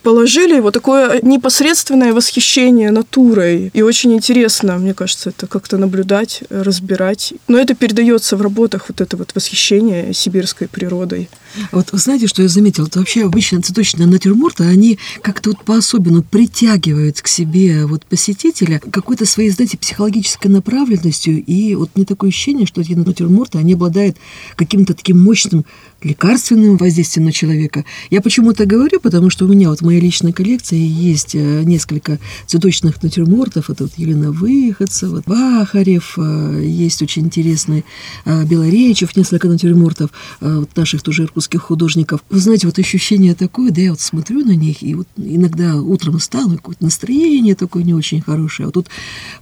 положили 0.03 0.55
его, 0.55 0.71
такое 0.71 1.19
непосредственное 1.21 2.13
восхищение 2.13 2.91
натурой. 2.91 3.71
И 3.73 3.81
очень 3.81 4.13
интересно, 4.13 4.77
мне 4.77 4.93
кажется, 4.93 5.29
это 5.29 5.47
как-то 5.47 5.77
наблюдать, 5.77 6.43
разбирать 6.49 6.80
разбирать. 6.81 7.33
Но 7.47 7.57
это 7.57 7.75
передается 7.75 8.37
в 8.37 8.41
работах, 8.41 8.85
вот 8.89 9.01
это 9.01 9.17
вот 9.17 9.33
восхищение 9.35 10.13
сибирской 10.13 10.67
природой. 10.67 11.29
Вот 11.71 11.89
знаете, 11.91 12.27
что 12.27 12.41
я 12.41 12.47
заметила? 12.47 12.87
Это 12.87 12.99
вообще 12.99 13.25
обычно 13.25 13.61
цветочные 13.61 14.07
натюрморты, 14.07 14.63
они 14.63 14.97
как-то 15.21 15.51
вот 15.51 15.63
по-особенному 15.63 16.23
притягивают 16.23 17.21
к 17.21 17.27
себе 17.27 17.85
вот 17.85 18.05
посетителя 18.05 18.79
какой-то 18.79 19.25
своей, 19.25 19.49
знаете, 19.49 19.77
психологической 19.77 20.49
направленностью. 20.49 21.43
И 21.43 21.75
вот 21.75 21.91
не 21.95 22.05
такое 22.05 22.29
ощущение, 22.29 22.65
что 22.65 22.81
эти 22.81 22.93
натюрморты, 22.93 23.57
они 23.57 23.73
обладают 23.73 24.17
каким-то 24.55 24.93
таким 24.93 25.19
мощным 25.19 25.65
лекарственным 26.03 26.77
воздействием 26.77 27.25
на 27.25 27.31
человека. 27.31 27.85
Я 28.09 28.21
почему-то 28.21 28.65
говорю, 28.65 28.99
потому 28.99 29.29
что 29.29 29.45
у 29.45 29.47
меня 29.47 29.69
вот 29.69 29.79
в 29.79 29.85
моей 29.85 29.99
личной 29.99 30.33
коллекции 30.33 30.77
есть 30.77 31.35
э, 31.35 31.63
несколько 31.63 32.19
цветочных 32.47 33.01
натюрмортов. 33.03 33.69
Это 33.69 33.83
вот 33.83 33.93
Елена 33.97 34.31
Выходцева, 34.31 35.21
Бахарев, 35.25 36.15
э, 36.17 36.63
есть 36.65 37.01
очень 37.01 37.23
интересный 37.23 37.85
э, 38.25 38.45
Белоречев, 38.45 39.15
несколько 39.15 39.47
натюрмортов 39.47 40.11
вот 40.39 40.75
наших 40.75 41.01
тоже 41.03 41.23
иркутских 41.23 41.61
художников. 41.61 42.23
Вы 42.29 42.39
знаете, 42.39 42.67
вот 42.67 42.79
ощущение 42.79 43.35
такое, 43.35 43.71
да, 43.71 43.81
я 43.81 43.91
вот 43.91 44.01
смотрю 44.01 44.43
на 44.45 44.55
них, 44.55 44.81
и 44.81 44.95
вот 44.95 45.07
иногда 45.17 45.75
утром 45.75 46.17
встану, 46.17 46.57
какое-то 46.57 46.83
настроение 46.83 47.55
такое 47.55 47.83
не 47.83 47.93
очень 47.93 48.21
хорошее. 48.21 48.67
Вот 48.67 48.73
тут 48.73 48.87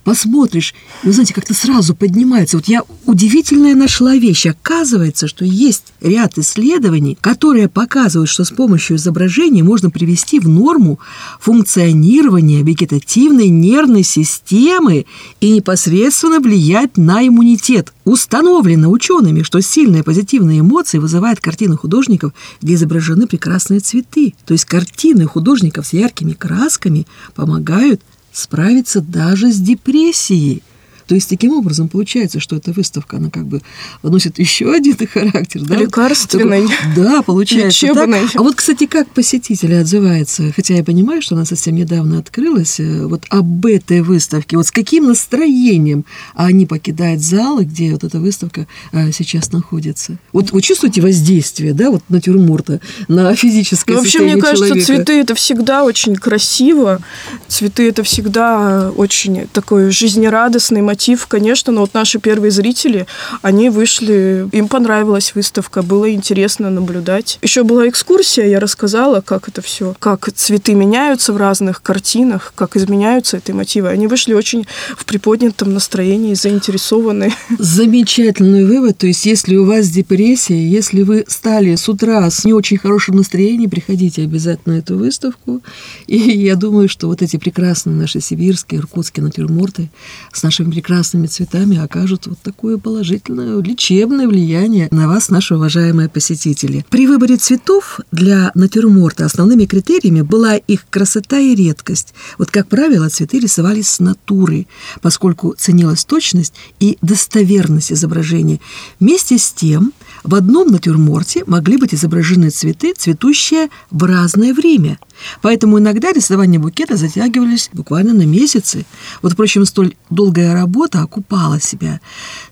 посмотришь, 0.04 0.74
и, 1.04 1.08
вы 1.08 1.14
знаете, 1.14 1.34
как-то 1.34 1.54
сразу 1.54 1.96
поднимается. 1.96 2.58
Вот 2.58 2.68
я 2.68 2.84
удивительная 3.06 3.76
нашла 3.76 4.16
вещь. 4.16 4.46
Оказывается, 4.46 5.28
что 5.28 5.46
есть 5.46 5.94
ряд 6.02 6.38
из 6.38 6.49
исследований, 6.50 7.18
которые 7.20 7.70
показывают, 7.70 8.30
что 8.30 8.44
с 8.44 8.50
помощью 8.50 8.98
изображений 8.98 9.62
можно 9.62 9.90
привести 9.90 10.40
в 10.40 10.48
норму 10.48 11.00
функционирование 11.40 12.64
вегетативной 12.64 13.50
нервной 13.50 14.04
системы 14.04 15.06
и 15.40 15.52
непосредственно 15.52 16.40
влиять 16.40 16.98
на 16.98 17.28
иммунитет. 17.28 17.94
Установлено 18.06 18.90
учеными, 18.90 19.44
что 19.44 19.62
сильные 19.62 20.04
позитивные 20.04 20.62
эмоции 20.62 20.98
вызывают 20.98 21.40
картины 21.40 21.78
художников, 21.78 22.34
где 22.62 22.74
изображены 22.74 23.28
прекрасные 23.28 23.80
цветы. 23.80 24.34
То 24.46 24.54
есть 24.54 24.66
картины 24.66 25.26
художников 25.26 25.88
с 25.88 25.94
яркими 25.94 26.34
красками 26.34 27.06
помогают 27.36 28.02
справиться 28.32 29.02
даже 29.02 29.52
с 29.52 29.60
депрессией. 29.60 30.64
То 31.10 31.16
есть 31.16 31.28
таким 31.28 31.54
образом 31.54 31.90
получается, 31.90 32.40
что 32.40 32.56
эта 32.56 32.72
выставка, 32.72 33.18
она 33.18 33.32
как 33.32 33.48
бы 33.48 33.64
носит 34.04 34.38
еще 34.38 34.72
один 34.72 34.96
характер. 35.12 35.64
Да? 35.64 35.76
Лекарственный. 35.76 36.68
да, 36.96 37.24
получается 37.24 37.88
Лечебный. 37.88 38.22
так. 38.28 38.36
А 38.36 38.44
вот, 38.44 38.54
кстати, 38.54 38.86
как 38.86 39.10
посетители 39.10 39.74
отзываются, 39.74 40.54
хотя 40.56 40.76
я 40.76 40.84
понимаю, 40.84 41.24
что 41.24 41.34
она 41.34 41.46
совсем 41.46 41.74
недавно 41.74 42.20
открылась, 42.20 42.80
э, 42.80 43.08
вот 43.08 43.24
об 43.30 43.66
этой 43.66 44.02
выставке, 44.02 44.56
вот 44.56 44.68
с 44.68 44.72
каким 44.72 45.08
настроением 45.08 46.06
они 46.36 46.68
покидают 46.68 47.22
залы, 47.22 47.64
где 47.64 47.94
вот 47.94 48.04
эта 48.04 48.20
выставка 48.20 48.68
э, 48.92 49.12
сейчас 49.12 49.52
находится. 49.52 50.20
Вот 50.32 50.52
вы 50.52 50.62
чувствуете 50.62 51.02
воздействие, 51.02 51.74
да, 51.74 51.90
вот 51.90 52.04
натюрморта 52.10 52.82
на 53.08 53.34
физическое 53.36 53.94
ну, 53.94 54.02
Вообще, 54.02 54.20
мне 54.20 54.38
кажется, 54.38 54.68
человека? 54.68 54.86
цветы– 54.86 55.14
это 55.22 55.34
всегда 55.34 55.86
очень 55.86 56.16
красиво, 56.16 57.02
цветы– 57.48 57.88
это 57.90 58.04
всегда 58.04 58.92
очень 58.96 59.48
такой 59.52 59.90
жизнерадостный 59.90 60.84
мотив 60.84 60.99
мотив, 61.00 61.28
конечно, 61.28 61.72
но 61.72 61.82
вот 61.82 61.94
наши 61.94 62.20
первые 62.20 62.52
зрители, 62.52 63.08
они 63.42 63.70
вышли, 63.70 64.50
им 64.52 64.68
понравилась 64.68 65.34
выставка, 65.34 65.82
было 65.82 66.12
интересно 66.12 66.70
наблюдать. 66.70 67.40
Еще 67.42 67.64
была 67.64 67.88
экскурсия, 67.88 68.48
я 68.48 68.60
рассказала, 68.60 69.22
как 69.22 69.48
это 69.48 69.62
все, 69.62 69.96
как 70.00 70.30
цветы 70.34 70.74
меняются 70.74 71.32
в 71.32 71.38
разных 71.38 71.82
картинах, 71.82 72.52
как 72.54 72.76
изменяются 72.76 73.38
эти 73.38 73.54
мотивы. 73.54 73.88
Они 73.88 74.08
вышли 74.08 74.34
очень 74.34 74.68
в 74.98 75.06
приподнятом 75.06 75.74
настроении, 75.74 76.34
заинтересованы. 76.34 77.34
Замечательный 77.58 78.66
вывод. 78.66 78.98
То 78.98 79.08
есть, 79.08 79.26
если 79.26 79.56
у 79.56 79.64
вас 79.64 79.88
депрессия, 79.88 80.62
если 80.62 81.04
вы 81.04 81.24
стали 81.30 81.76
с 81.76 81.88
утра 81.88 82.30
с 82.30 82.44
не 82.44 82.52
очень 82.52 82.78
хорошим 82.78 83.16
настроением, 83.16 83.70
приходите 83.70 84.24
обязательно 84.24 84.76
на 84.76 84.80
эту 84.80 84.98
выставку. 84.98 85.62
И 86.08 86.18
я 86.18 86.58
думаю, 86.58 86.90
что 86.90 87.08
вот 87.08 87.22
эти 87.22 87.38
прекрасные 87.38 87.96
наши 87.96 88.20
сибирские, 88.20 88.82
иркутские 88.82 89.24
натюрморты 89.24 89.90
с 90.34 90.44
нашими 90.44 90.70
прекрасными 90.70 90.89
прекрасными 90.90 91.28
цветами 91.28 91.78
окажут 91.78 92.26
вот 92.26 92.40
такое 92.40 92.80
положительное, 92.80 93.62
лечебное 93.62 94.28
влияние 94.28 94.88
на 94.90 95.08
вас, 95.08 95.30
наши 95.30 95.54
уважаемые 95.54 96.10
посетители. 96.10 96.84
При 96.90 97.06
выборе 97.06 97.38
цветов 97.38 98.00
для 98.12 98.52
натюрморта 98.56 99.26
основными 99.26 99.66
критериями 99.66 100.22
была 100.22 100.56
их 100.56 100.88
красота 100.90 101.38
и 101.38 101.54
редкость. 101.54 102.16
Вот, 102.40 102.50
как 102.50 102.68
правило, 102.70 103.08
цветы 103.08 103.40
рисовались 103.40 103.88
с 103.88 104.00
натуры, 104.00 104.66
поскольку 105.04 105.54
ценилась 105.56 106.06
точность 106.06 106.56
и 106.80 106.98
достоверность 107.04 107.92
изображения. 107.92 108.60
Вместе 109.00 109.38
с 109.38 109.52
тем, 109.52 109.94
в 110.24 110.34
одном 110.34 110.70
натюрморте 110.70 111.44
могли 111.46 111.78
быть 111.78 111.94
изображены 111.94 112.50
цветы, 112.50 112.96
цветущие 112.98 113.70
в 113.92 114.06
разное 114.06 114.56
время– 114.56 114.98
Поэтому 115.42 115.80
иногда 115.80 116.12
рисование 116.12 116.60
букета 116.60 116.98
затягивались 116.98 117.70
буквально 117.74 118.14
на 118.14 118.24
месяцы. 118.24 118.86
Вот, 119.22 119.34
впрочем, 119.34 119.66
столь 119.66 119.96
долгая 120.10 120.54
работа 120.54 121.02
окупала 121.02 121.60
себя. 121.60 122.00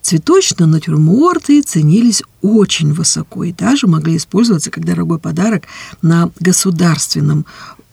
Цветочные 0.02 0.68
натюрморты 0.68 1.62
ценились 1.62 2.24
очень 2.42 2.94
высоко 2.94 3.44
и 3.44 3.52
даже 3.52 3.88
могли 3.88 4.18
использоваться 4.18 4.72
как 4.72 4.86
дорогой 4.86 5.20
подарок 5.20 5.64
на 6.02 6.32
государственном 6.40 7.46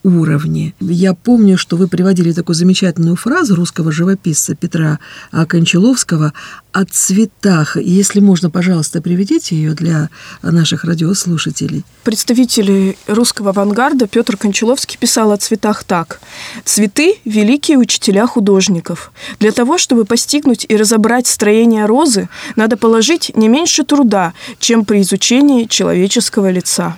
уровне. 0.05 0.75
Я 0.81 1.15
помню, 1.15 1.59
что 1.59 1.77
вы 1.77 1.89
приводили 1.89 2.33
такую 2.33 2.55
замечательную 2.55 3.17
фразу 3.17 3.57
русского 3.57 3.91
живописца 3.91 4.55
Петра 4.55 5.01
Кончаловского 5.33 6.33
о 6.73 6.85
цветах. 6.85 7.77
Если 7.77 8.21
можно, 8.21 8.51
пожалуйста, 8.51 9.01
приведите 9.01 9.57
ее 9.57 9.75
для 9.75 10.11
наших 10.43 10.85
радиослушателей. 10.85 11.85
Представитель 12.05 12.97
русского 13.07 13.51
авангарда 13.51 14.07
Петр 14.07 14.37
Кончаловский 14.37 14.99
писал 14.99 15.33
о 15.33 15.39
цветах 15.39 15.85
так. 15.85 16.21
«Цветы– 16.65 17.17
великие 17.25 17.79
учителя 17.79 18.27
художников. 18.27 19.13
Для 19.41 19.53
того, 19.53 19.79
чтобы 19.79 20.05
постигнуть 20.05 20.67
и 20.69 20.77
разобрать 20.77 21.27
строение 21.27 21.87
розы, 21.87 22.29
надо 22.57 22.77
положить 22.77 23.33
не 23.35 23.49
меньше 23.49 23.85
труда, 23.85 24.35
чем 24.59 24.85
при 24.85 25.01
изучении 25.01 25.65
человеческого 25.65 26.51
лица». 26.51 26.97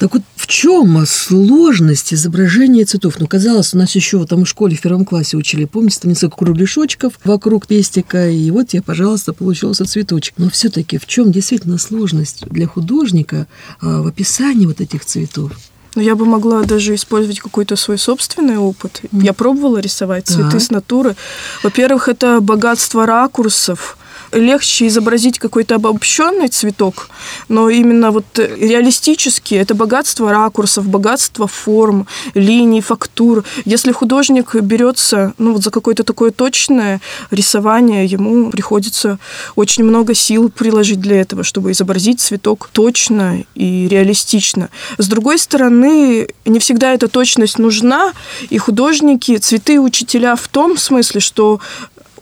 Так 0.00 0.14
вот, 0.14 0.22
в 0.34 0.46
чем 0.46 1.04
сложность 1.06 2.14
изображения 2.14 2.86
цветов? 2.86 3.16
Ну, 3.20 3.26
казалось, 3.26 3.74
у 3.74 3.78
нас 3.78 3.94
еще 3.94 4.24
там 4.24 4.44
в 4.44 4.48
школе 4.48 4.74
в 4.74 4.80
первом 4.80 5.04
классе 5.04 5.36
учили, 5.36 5.66
помните, 5.66 5.98
там 6.00 6.08
несколько 6.08 6.38
кругляшочков 6.38 7.12
вокруг 7.22 7.66
пестика, 7.66 8.30
и 8.30 8.50
вот 8.50 8.68
тебе, 8.68 8.80
пожалуйста, 8.80 9.34
получился 9.34 9.84
цветочек. 9.84 10.36
Но 10.38 10.48
все-таки 10.48 10.96
в 10.96 11.06
чем 11.06 11.30
действительно 11.30 11.76
сложность 11.76 12.48
для 12.48 12.66
художника 12.66 13.46
а, 13.82 14.00
в 14.00 14.06
описании 14.06 14.64
вот 14.64 14.80
этих 14.80 15.04
цветов? 15.04 15.52
Ну, 15.94 16.00
я 16.00 16.14
бы 16.16 16.24
могла 16.24 16.62
даже 16.62 16.94
использовать 16.94 17.40
какой-то 17.40 17.76
свой 17.76 17.98
собственный 17.98 18.56
опыт. 18.56 19.02
Mm. 19.12 19.22
Я 19.22 19.34
пробовала 19.34 19.78
рисовать 19.78 20.28
цветы 20.28 20.52
да. 20.52 20.60
с 20.60 20.70
натуры. 20.70 21.14
Во-первых, 21.62 22.08
это 22.08 22.40
богатство 22.40 23.04
ракурсов, 23.04 23.98
легче 24.32 24.86
изобразить 24.86 25.38
какой-то 25.38 25.76
обобщенный 25.76 26.48
цветок, 26.48 27.08
но 27.48 27.68
именно 27.68 28.10
вот 28.10 28.24
реалистически 28.38 29.54
это 29.54 29.74
богатство 29.74 30.30
ракурсов, 30.30 30.86
богатство 30.88 31.46
форм, 31.46 32.06
линий, 32.34 32.80
фактур. 32.80 33.44
Если 33.64 33.92
художник 33.92 34.54
берется 34.54 35.34
ну, 35.38 35.52
вот 35.52 35.62
за 35.62 35.70
какое-то 35.70 36.04
такое 36.04 36.30
точное 36.30 37.00
рисование, 37.30 38.06
ему 38.06 38.50
приходится 38.50 39.18
очень 39.56 39.84
много 39.84 40.14
сил 40.14 40.50
приложить 40.50 41.00
для 41.00 41.20
этого, 41.20 41.44
чтобы 41.44 41.72
изобразить 41.72 42.20
цветок 42.20 42.70
точно 42.72 43.44
и 43.54 43.88
реалистично. 43.88 44.70
С 44.98 45.08
другой 45.08 45.38
стороны, 45.38 46.28
не 46.44 46.58
всегда 46.58 46.92
эта 46.92 47.08
точность 47.08 47.58
нужна, 47.58 48.12
и 48.48 48.58
художники, 48.58 49.36
цветы 49.38 49.80
учителя 49.80 50.36
в 50.36 50.48
том 50.48 50.76
смысле, 50.76 51.20
что 51.20 51.60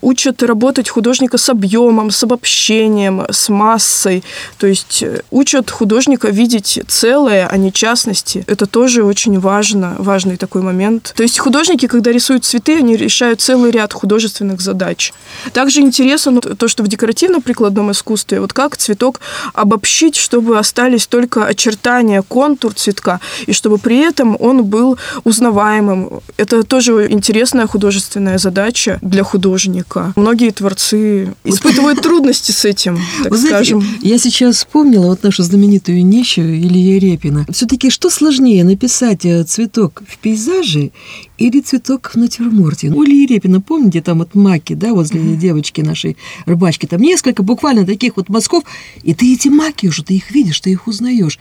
учат 0.01 0.43
работать 0.43 0.89
художника 0.89 1.37
с 1.37 1.49
объемом, 1.49 2.11
с 2.11 2.23
обобщением, 2.23 3.25
с 3.29 3.49
массой. 3.49 4.23
То 4.57 4.67
есть 4.67 5.03
э, 5.03 5.21
учат 5.31 5.69
художника 5.69 6.29
видеть 6.29 6.79
целое, 6.87 7.47
а 7.47 7.57
не 7.57 7.71
частности. 7.71 8.43
Это 8.47 8.65
тоже 8.65 9.03
очень 9.03 9.39
важно, 9.39 9.95
важный 9.97 10.37
такой 10.37 10.61
момент. 10.61 11.13
То 11.15 11.23
есть 11.23 11.39
художники, 11.39 11.87
когда 11.87 12.11
рисуют 12.11 12.45
цветы, 12.45 12.77
они 12.77 12.95
решают 12.95 13.41
целый 13.41 13.71
ряд 13.71 13.93
художественных 13.93 14.61
задач. 14.61 15.13
Также 15.53 15.81
интересно 15.81 16.31
ну, 16.31 16.41
то, 16.41 16.67
что 16.67 16.83
в 16.83 16.87
декоративно-прикладном 16.87 17.91
искусстве, 17.91 18.39
вот 18.39 18.53
как 18.53 18.77
цветок 18.77 19.19
обобщить, 19.53 20.15
чтобы 20.15 20.57
остались 20.57 21.07
только 21.07 21.45
очертания, 21.45 22.21
контур 22.21 22.73
цветка, 22.73 23.19
и 23.47 23.53
чтобы 23.53 23.77
при 23.77 23.97
этом 23.97 24.37
он 24.39 24.63
был 24.63 24.97
узнаваемым. 25.23 26.21
Это 26.37 26.63
тоже 26.63 27.07
интересная 27.09 27.67
художественная 27.67 28.37
задача 28.37 28.99
для 29.01 29.23
художника 29.23 29.88
языка. 29.89 30.13
Многие 30.15 30.51
творцы 30.51 31.33
испытывают 31.43 32.01
трудности 32.01 32.51
с 32.51 32.65
этим, 32.65 32.99
так 33.23 33.31
Вы 33.31 33.37
скажем. 33.37 33.81
Знаете, 33.81 34.07
я 34.07 34.17
сейчас 34.17 34.57
вспомнила 34.57 35.07
вот 35.07 35.23
нашу 35.23 35.43
знаменитую 35.43 36.05
нищую 36.05 36.59
Илья 36.59 36.99
Репина. 36.99 37.45
Все-таки 37.51 37.89
что 37.89 38.09
сложнее, 38.09 38.63
написать 38.63 39.25
э, 39.25 39.43
цветок 39.43 40.01
в 40.07 40.17
пейзаже 40.17 40.91
или 41.39 41.61
цветок 41.61 42.11
в 42.13 42.15
натюрморте? 42.15 42.89
У 42.89 43.03
Ильи 43.03 43.25
Репина, 43.25 43.61
помните, 43.61 44.01
там 44.01 44.19
вот 44.19 44.35
маки, 44.35 44.73
да, 44.73 44.93
возле 44.93 45.21
mm-hmm. 45.21 45.37
девочки 45.37 45.81
нашей 45.81 46.17
рыбачки, 46.45 46.85
там 46.85 47.01
несколько 47.01 47.43
буквально 47.43 47.85
таких 47.85 48.17
вот 48.17 48.29
мазков, 48.29 48.63
и 49.03 49.13
ты 49.13 49.33
эти 49.33 49.47
маки 49.47 49.87
уже, 49.87 50.03
ты 50.03 50.15
их 50.15 50.31
видишь, 50.31 50.59
ты 50.59 50.71
их 50.71 50.87
узнаешь. 50.87 51.39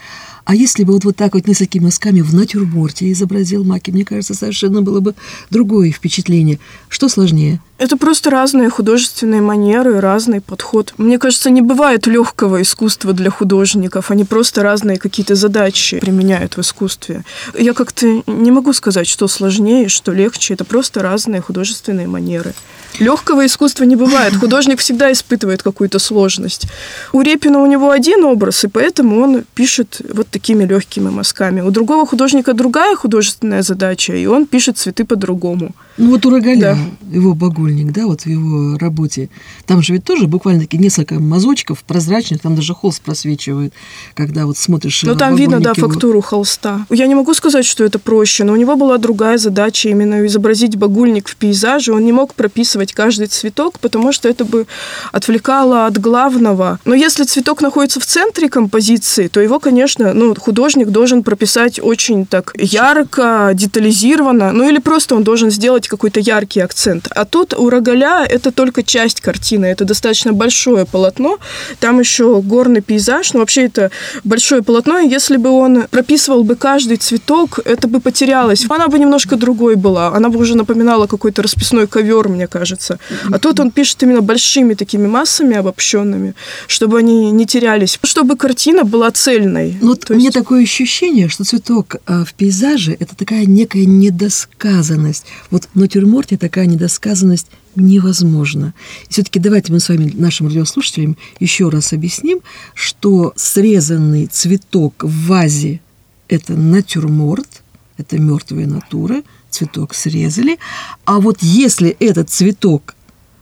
А 0.49 0.55
если 0.55 0.85
бы 0.85 0.95
вот, 0.95 1.05
вот 1.05 1.17
так 1.17 1.35
вот 1.35 1.47
несколькими 1.47 1.85
мазками 1.85 2.23
в 2.23 2.35
натюрморте 2.35 3.13
изобразил 3.13 3.65
маки, 3.65 3.91
мне 3.91 4.07
кажется, 4.07 4.33
совершенно 4.33 4.81
было 4.81 5.01
бы 5.01 5.15
другое 5.51 5.91
впечатление. 5.91 6.59
Что 6.89 7.11
сложнее? 7.11 7.61
Это 7.79 7.97
просто 7.97 8.31
разные 8.31 8.71
художественные 8.71 9.41
манеры, 9.41 10.01
разный 10.01 10.41
подход. 10.41 10.95
Мне 10.99 11.17
кажется, 11.19 11.49
не 11.49 11.63
бывает 11.63 12.09
легкого 12.09 12.61
искусства 12.61 13.13
для 13.13 13.31
художников. 13.31 14.11
Они 14.11 14.25
просто 14.25 14.65
разные 14.65 14.99
какие-то 14.99 15.37
задачи 15.37 16.01
применяют 16.01 16.57
в 16.57 16.61
искусстве. 16.61 17.25
Я 17.57 17.75
как-то 17.75 18.23
не 18.27 18.51
могу 18.51 18.73
сказать, 18.73 19.07
что 19.07 19.29
сложнее, 19.29 19.88
что 19.89 20.13
легче. 20.13 20.55
Это 20.55 20.65
просто 20.65 21.03
разные 21.03 21.41
художественные 21.41 22.07
манеры. 22.07 22.55
Легкого 22.99 23.47
искусства 23.47 23.85
не 23.85 23.97
бывает. 23.97 24.35
Художник 24.41 24.81
всегда 24.81 25.13
испытывает 25.13 25.63
какую-то 25.63 25.99
сложность. 25.99 26.67
У 27.13 27.21
Репина 27.21 27.61
у 27.61 27.67
него 27.67 27.91
один 27.91 28.25
образ, 28.25 28.65
и 28.65 28.69
поэтому 28.69 29.21
он 29.21 29.45
пишет 29.55 30.01
вот 30.13 30.29
такими 30.29 30.65
легкими 30.65 31.11
мазками. 31.11 31.61
У 31.61 31.71
другого 31.71 32.07
художника 32.07 32.55
другая 32.55 32.97
художественная 32.97 33.63
задача, 33.63 34.15
и 34.15 34.27
он 34.27 34.47
пишет 34.47 34.79
цветы 34.79 35.05
по-другому. 35.05 35.75
Ну 35.97 36.11
вот 36.11 36.25
у 36.27 36.31
Рогаля, 36.31 36.79
да. 37.01 37.17
его 37.17 37.35
багульник, 37.35 37.93
да, 37.93 38.07
вот 38.07 38.23
в 38.23 38.27
его 38.27 38.79
работе, 38.79 39.31
там 39.67 39.83
же 39.83 39.95
ведь 39.95 40.05
тоже 40.05 40.29
буквально 40.29 40.61
таки 40.61 40.79
несколько 40.79 41.17
мазочков 41.17 41.83
прозрачных, 41.83 42.41
там 42.41 42.55
даже 42.55 42.73
холст 42.73 43.03
просвечивает, 43.03 43.73
когда 44.15 44.47
вот 44.47 44.57
смотришь 44.57 45.03
Ну 45.03 45.17
там 45.17 45.35
видно, 45.35 45.61
да, 45.61 45.73
его... 45.77 45.89
фактуру 45.89 46.21
холста. 46.21 46.87
Я 46.91 47.07
не 47.09 47.17
могу 47.17 47.35
сказать, 47.35 47.67
что 47.67 47.85
это 47.85 47.99
проще, 47.99 48.45
но 48.45 48.53
у 48.53 48.57
него 48.57 48.77
была 48.77 48.99
другая 48.99 49.39
задача 49.39 49.78
именно 49.87 50.27
изобразить 50.27 50.77
багульник 50.77 51.29
в 51.29 51.37
пейзаже. 51.37 51.93
Он 51.93 52.05
не 52.05 52.13
мог 52.13 52.35
прописывать 52.35 52.93
каждый 52.93 53.27
цветок, 53.27 53.79
потому 53.79 54.13
что 54.13 54.29
это 54.29 54.45
бы 54.45 54.67
отвлекало 55.13 55.87
от 55.87 55.99
главного. 55.99 56.79
Но 56.85 56.95
если 56.95 57.25
цветок 57.25 57.61
находится 57.61 58.01
в 58.01 58.07
центре 58.07 58.49
композиции, 58.49 59.29
то 59.29 59.41
его, 59.41 59.61
конечно, 59.61 60.15
ну, 60.15 60.35
художник 60.35 60.89
должен 60.89 61.23
прописать 61.23 61.81
очень 61.83 62.27
так 62.27 62.53
ярко, 62.57 63.51
детализированно, 63.55 64.53
ну 64.53 64.69
или 64.69 64.79
просто 64.79 65.15
он 65.15 65.25
должен 65.25 65.51
сделать 65.51 65.89
какой-то 65.89 66.21
яркий 66.21 66.61
акцент. 66.61 67.09
А 67.11 67.25
тут 67.25 67.55
у 67.55 67.71
Рогаля 67.71 68.25
это 68.29 68.53
только 68.53 68.83
часть 68.83 69.21
картины, 69.21 69.67
это 69.67 69.85
достаточно 69.85 70.33
большое 70.33 70.85
полотно, 70.87 71.39
там 71.81 72.01
еще 72.01 72.41
горный 72.41 72.81
пейзаж, 72.81 73.33
ну 73.33 73.41
вообще 73.41 73.67
это 73.67 73.91
большое 74.25 74.63
полотно, 74.63 74.99
и 74.99 75.09
если 75.09 75.37
бы 75.37 75.51
он 75.51 75.85
прописывал 75.91 76.45
бы 76.45 76.57
каждый 76.57 76.97
цветок, 76.97 77.61
это 77.65 77.89
бы 77.89 78.01
потерялось. 78.01 78.67
Она 78.69 78.89
бы 78.89 78.99
немножко 78.99 79.37
другой 79.37 79.68
была, 79.77 80.15
она 80.15 80.29
бы 80.29 80.39
уже 80.39 80.57
напоминала 80.57 81.07
какой-то 81.07 81.43
расписной 81.43 81.87
ковер, 81.87 82.29
мне 82.29 82.47
кажется. 82.47 82.99
А 83.31 83.39
тут 83.39 83.61
он 83.61 83.71
пишет 83.71 84.03
именно 84.03 84.21
большими 84.21 84.75
такими 84.75 85.07
массами 85.07 85.57
обобщенными, 85.57 86.35
чтобы 86.67 86.99
они 86.99 87.31
не 87.31 87.47
терялись, 87.47 87.99
чтобы 88.03 88.37
картина 88.37 88.85
была 88.85 89.11
цельной. 89.11 89.77
Ну, 89.81 89.89
вот 89.89 90.11
есть... 90.11 90.11
мне 90.11 90.31
такое 90.31 90.63
ощущение, 90.63 91.29
что 91.29 91.45
цветок 91.45 91.97
э, 92.07 92.25
в 92.25 92.35
пейзаже– 92.35 92.97
это 93.01 93.17
такая 93.17 93.47
некая 93.47 93.87
недосказанность. 93.87 95.27
Вот 95.51 95.69
в 95.73 95.79
натюрморте 95.79 96.37
такая 96.37 96.67
недосказанность 96.67 97.49
невозможна. 97.77 98.75
И 99.09 99.13
все-таки 99.13 99.39
давайте 99.39 99.73
мы 99.73 99.81
с 99.81 99.89
вами, 99.89 100.13
нашим 100.15 100.49
радиослушателям, 100.49 101.17
еще 101.41 101.69
раз 101.69 101.93
объясним, 101.93 102.41
что 102.75 103.33
срезанный 103.37 104.27
цветок 104.27 105.05
в 105.05 105.27
вазе– 105.27 105.81
это 106.29 106.55
натюрморт, 106.55 107.63
это 107.97 108.19
мертвая 108.19 108.67
натура, 108.67 109.23
цветок 109.51 109.95
срезали. 109.95 110.59
А 111.05 111.21
вот 111.21 111.39
если 111.41 111.91
этот 112.01 112.31
цветок 112.31 112.95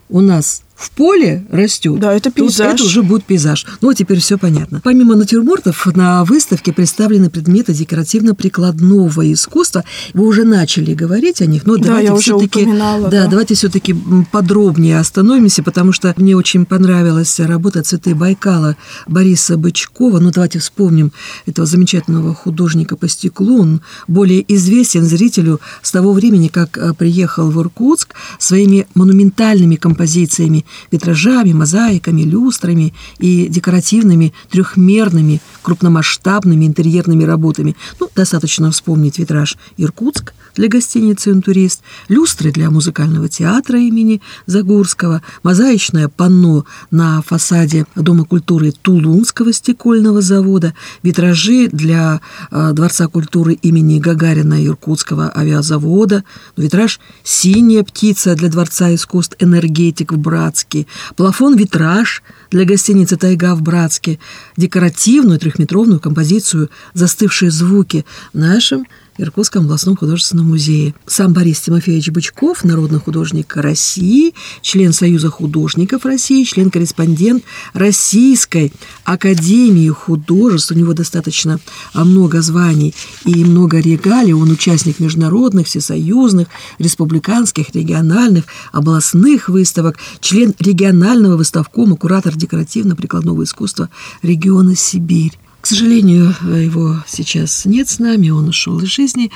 у 0.09 0.21
нас 0.21 0.62
в 0.77 0.91
поле 0.91 1.47
растет, 1.51 1.99
да, 1.99 2.12
это 2.12 2.31
пейзаж. 2.31 2.75
это 2.75 2.85
уже 2.85 3.03
будет 3.03 3.25
пейзаж. 3.25 3.65
Ну, 3.81 3.89
вот 3.89 3.97
теперь 3.97 4.21
все 4.21 4.37
понятно. 4.37 4.83
Помимо 4.85 5.17
натюрмортов, 5.17 5.87
на 5.97 6.23
выставке 6.25 6.73
представлены 6.73 7.31
предметы 7.31 7.73
декоративно-прикладного 7.73 9.33
искусства. 9.33 9.85
Вы 10.12 10.27
уже 10.27 10.45
начали 10.45 10.93
говорить 10.93 11.41
о 11.41 11.47
них, 11.47 11.65
но 11.65 11.79
да, 11.79 11.85
давайте 11.85 12.17
все-таки 12.17 12.67
да, 12.67 12.99
да. 13.09 13.27
давайте 13.27 13.55
все-таки 13.55 13.97
подробнее 14.31 14.99
остановимся, 14.99 15.62
потому 15.62 15.93
что 15.93 16.12
мне 16.19 16.37
очень 16.37 16.67
понравилась 16.67 17.41
работа 17.41 17.83
«Цветы 17.83 18.15
Байкала» 18.15 18.77
Бориса 19.07 19.57
Бычкова. 19.57 20.19
Ну, 20.21 20.31
давайте 20.31 20.59
вспомним 20.59 21.12
этого 21.47 21.67
замечательного 21.67 22.35
художника 22.35 22.97
по 22.97 23.09
стеклу. 23.09 23.62
Он 23.62 23.81
более 24.09 24.45
известен 24.55 25.05
зрителю 25.05 25.59
с 25.81 25.91
того 25.91 26.12
времени, 26.12 26.49
как 26.49 26.77
э, 26.77 26.93
приехал 26.93 27.51
в 27.51 27.59
Иркутск 27.61 28.15
своими 28.39 28.87
монументальными 28.95 29.77
композициями 29.77 30.65
витражами, 30.90 31.52
мозаиками, 31.52 32.22
люстрами 32.22 32.94
и 33.18 33.48
декоративными 33.48 34.33
трехмерными 34.50 35.40
крупномасштабными 35.62 36.64
интерьерными 36.66 37.24
работами. 37.24 37.76
Ну, 38.00 38.09
достаточно 38.14 38.70
вспомнить 38.70 39.18
витраж 39.18 39.57
«Иркутск», 39.76 40.33
для 40.57 40.69
гостиницы 40.69 41.31
«Интурист», 41.31 41.83
люстры 42.09 42.51
для 42.51 42.71
музыкального 42.71 43.29
театра 43.29 43.79
имени 43.79 44.23
Загурского, 44.47 45.23
мозаичное 45.42 46.09
панно 46.09 46.64
на 46.90 47.23
фасаде 47.23 47.87
Дома 47.95 48.25
культуры 48.25 48.73
Тулунского 48.73 49.53
стекольного 49.53 50.23
завода, 50.23 50.75
витражи 51.03 51.69
для 51.69 52.21
э, 52.51 52.73
Дворца 52.73 53.07
культуры 53.07 53.55
имени 53.55 53.99
Гагарина 53.99 54.64
Иркутского 54.64 55.31
авиазавода, 55.37 56.25
витраж 56.57 57.01
«Синяя 57.23 57.85
птица» 57.85 58.35
для 58.35 58.49
Дворца 58.49 58.95
искусств 58.95 59.37
«Энергетик» 59.38 60.12
в 60.12 60.19
Братске, 60.19 60.87
плафон-витраж 61.16 62.23
для 62.51 62.64
гостиницы 62.64 63.16
«Тайга» 63.16 63.55
в 63.55 63.62
Братске, 63.62 64.19
декоративную 64.57 65.38
трехметровую 65.38 66.01
композицию 66.01 66.71
«Застывшие 66.95 67.51
звуки» 67.51 68.05
в 68.33 68.38
нашем 68.38 68.87
Иркутском 69.18 69.64
областном 69.64 69.96
художественном 69.96 70.46
музее. 70.46 70.94
Сам 71.07 71.33
Борис 71.33 71.61
Тимофеевич 71.61 72.11
Бычков, 72.11 72.64
народный 72.64 72.98
художник 72.98 73.57
России, 73.57 74.35
член 74.61 74.92
Союза 74.92 75.31
художников 75.31 76.05
России, 76.05 76.44
член-корреспондент 76.44 77.42
Российской 77.72 78.72
Академии 79.05 79.88
художеств. 79.88 80.70
У 80.70 80.74
него 80.74 80.92
достаточно 80.92 81.59
а, 81.94 82.05
много 82.05 82.42
званий 82.42 82.94
и 83.24 83.44
много 83.44 83.79
регалий. 83.79 84.35
Он 84.35 84.50
участник 84.50 85.00
международных, 85.00 85.66
всесоюзных, 85.66 86.48
республиканских, 86.79 87.74
региональных, 87.74 88.44
областных 88.72 89.48
выставок, 89.48 89.98
член 90.20 90.55
регионального 90.59 91.37
выставкома, 91.37 91.96
куратор 91.96 92.37
декоративно-прикладного 92.37 93.44
искусства 93.44 93.88
региона 94.22 94.76
Сибирь. 94.76 95.38
К 95.66 95.68
сожалению, 95.68 96.33
его 96.42 97.02
сейчас 97.09 97.64
нет 97.64 97.88
с 97.88 97.98
нами, 97.98 98.29
он 98.29 98.46
ушел 98.46 98.79
из 98.79 98.88
жизни. 98.88 99.33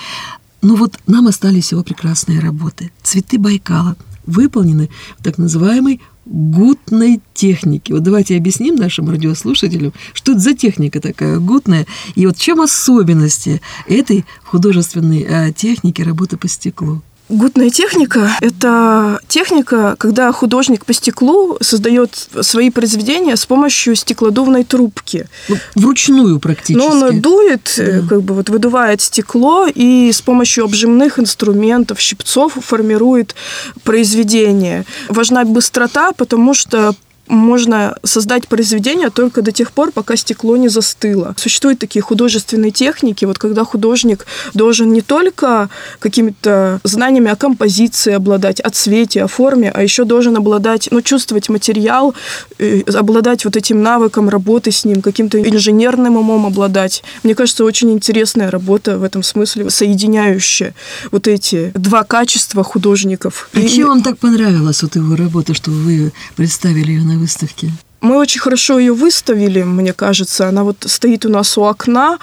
Но 0.62 0.76
вот 0.76 0.96
нам 1.08 1.26
остались 1.26 1.72
его 1.72 1.82
прекрасные 1.82 2.38
работы. 2.38 2.92
«Цветы 3.02 3.36
Байкала» 3.36 3.96
выполнены 4.26 4.90
в 5.18 5.24
так 5.24 5.38
называемой 5.38 6.00
гутной 6.26 7.20
технике. 7.34 7.94
Вот 7.94 8.04
давайте 8.04 8.36
объясним 8.36 8.76
нашим 8.76 9.10
радиослушателям, 9.10 9.92
что 10.12 10.30
это 10.30 10.40
за 10.40 10.54
техника 10.54 11.00
такая 11.00 11.40
гутная, 11.40 11.88
и 12.14 12.24
вот 12.26 12.36
чем 12.36 12.60
особенности 12.60 13.60
этой 13.88 14.24
художественной 14.44 15.26
а, 15.28 15.52
техники 15.52 16.00
работы 16.00 16.36
по 16.36 16.46
стеклу. 16.46 17.02
Гутная 17.30 17.70
техника– 17.70 18.32
это 18.40 19.20
техника, 19.28 19.94
когда 19.98 20.32
художник 20.32 20.84
по 20.84 20.92
стеклу 20.92 21.58
создает 21.60 22.28
свои 22.40 22.70
произведения 22.70 23.36
с 23.36 23.46
помощью 23.46 23.94
стеклодувной 23.94 24.64
трубки. 24.64 25.26
Ну, 25.48 25.56
вручную 25.76 26.40
практически. 26.40 26.84
Но 26.84 26.88
он 26.88 27.20
дует, 27.20 27.72
да. 27.76 28.00
как 28.08 28.22
бы 28.22 28.34
вот 28.34 28.48
выдувает 28.48 29.00
стекло 29.00 29.68
и 29.72 30.10
с 30.12 30.20
помощью 30.20 30.64
обжимных 30.64 31.20
инструментов, 31.20 32.00
щипцов 32.00 32.54
формирует 32.60 33.36
произведение. 33.84 34.84
Важна 35.08 35.44
быстрота, 35.44 36.10
потому 36.12 36.52
что 36.52 36.96
можно 37.30 37.96
создать 38.02 38.48
произведение 38.48 39.10
только 39.10 39.40
до 39.42 39.52
тех 39.52 39.72
пор, 39.72 39.92
пока 39.92 40.16
стекло 40.16 40.56
не 40.56 40.68
застыло. 40.68 41.34
Существуют 41.38 41.78
такие 41.78 42.02
художественные 42.02 42.72
техники, 42.72 43.24
вот 43.24 43.38
когда 43.38 43.64
художник 43.64 44.26
должен 44.52 44.92
не 44.92 45.00
только 45.00 45.70
какими-то 46.00 46.80
знаниями 46.82 47.30
о 47.30 47.36
композиции 47.36 48.12
обладать, 48.12 48.60
о 48.60 48.70
цвете, 48.70 49.22
о 49.22 49.28
форме, 49.28 49.70
а 49.70 49.82
еще 49.82 50.04
должен 50.04 50.36
обладать, 50.36 50.88
ну, 50.90 51.00
чувствовать 51.02 51.48
материал, 51.48 52.14
э, 52.58 52.82
обладать 52.94 53.44
вот 53.44 53.56
этим 53.56 53.82
навыком 53.82 54.28
работы 54.28 54.72
с 54.72 54.84
ним, 54.84 55.00
каким-то 55.00 55.40
инженерным 55.40 56.16
умом 56.16 56.46
обладать. 56.46 57.04
Мне 57.22 57.34
кажется, 57.34 57.64
очень 57.64 57.92
интересная 57.92 58.50
работа 58.50 58.98
в 58.98 59.04
этом 59.04 59.22
смысле, 59.22 59.70
соединяющая 59.70 60.74
вот 61.12 61.28
эти 61.28 61.70
два 61.74 62.02
качества 62.02 62.64
художников. 62.64 63.48
А 63.54 63.60
И... 63.60 63.68
чем 63.68 63.88
вам 63.88 64.02
так 64.02 64.18
понравилась 64.18 64.82
вот 64.82 64.96
его 64.96 65.14
работа, 65.14 65.54
что 65.54 65.70
вы 65.70 66.12
представили 66.36 66.92
ее 66.92 67.02
на 67.02 67.19
выставке? 67.20 67.70
Мы 68.00 68.16
очень 68.16 68.40
хорошо 68.40 68.78
ее 68.78 68.94
выставили, 68.94 69.62
мне 69.62 69.92
кажется. 69.92 70.48
Она 70.48 70.64
вот 70.64 70.84
стоит 70.86 71.26
у 71.26 71.28
нас 71.28 71.58
у 71.58 71.64
окна, 71.64 72.18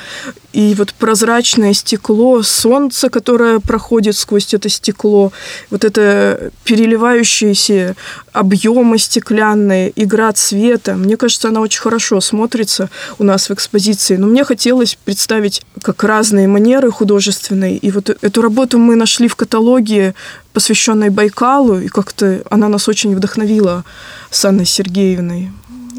и 0.51 0.73
вот 0.75 0.91
прозрачное 0.95 1.73
стекло, 1.73 2.41
солнце, 2.41 3.11
которое 3.11 3.59
проходит 3.59 4.15
сквозь 4.15 4.55
это 4.55 4.69
стекло, 4.69 5.31
вот 5.69 5.85
это 5.85 6.51
переливающиеся 6.63 7.95
объемы 8.33 8.97
стеклянные, 8.97 9.93
игра 9.95 10.33
цвета. 10.33 10.95
Мне 10.95 11.15
кажется, 11.15 11.49
она 11.49 11.61
очень 11.61 11.81
хорошо 11.81 12.21
смотрится 12.21 12.89
у 13.19 13.23
нас 13.23 13.47
в 13.47 13.53
экспозиции. 13.53 14.15
Но 14.15 14.25
мне 14.25 14.43
хотелось 14.43 14.97
представить 15.05 15.61
как 15.83 16.03
разные 16.03 16.47
манеры 16.47 16.89
художественные. 16.89 17.77
И 17.77 17.91
вот 17.91 18.09
эту 18.09 18.41
работу 18.41 18.79
мы 18.79 18.95
нашли 18.95 19.27
в 19.27 19.35
каталоге, 19.35 20.15
посвященной 20.57 21.11
Байкалу, 21.11 21.79
и 21.79 21.87
как-то 21.87 22.41
она 22.49 22.67
нас 22.67 22.87
очень 22.89 23.15
вдохновила 23.15 23.85
с 24.31 24.43
Анной 24.43 24.65
Сергеевной 24.65 25.51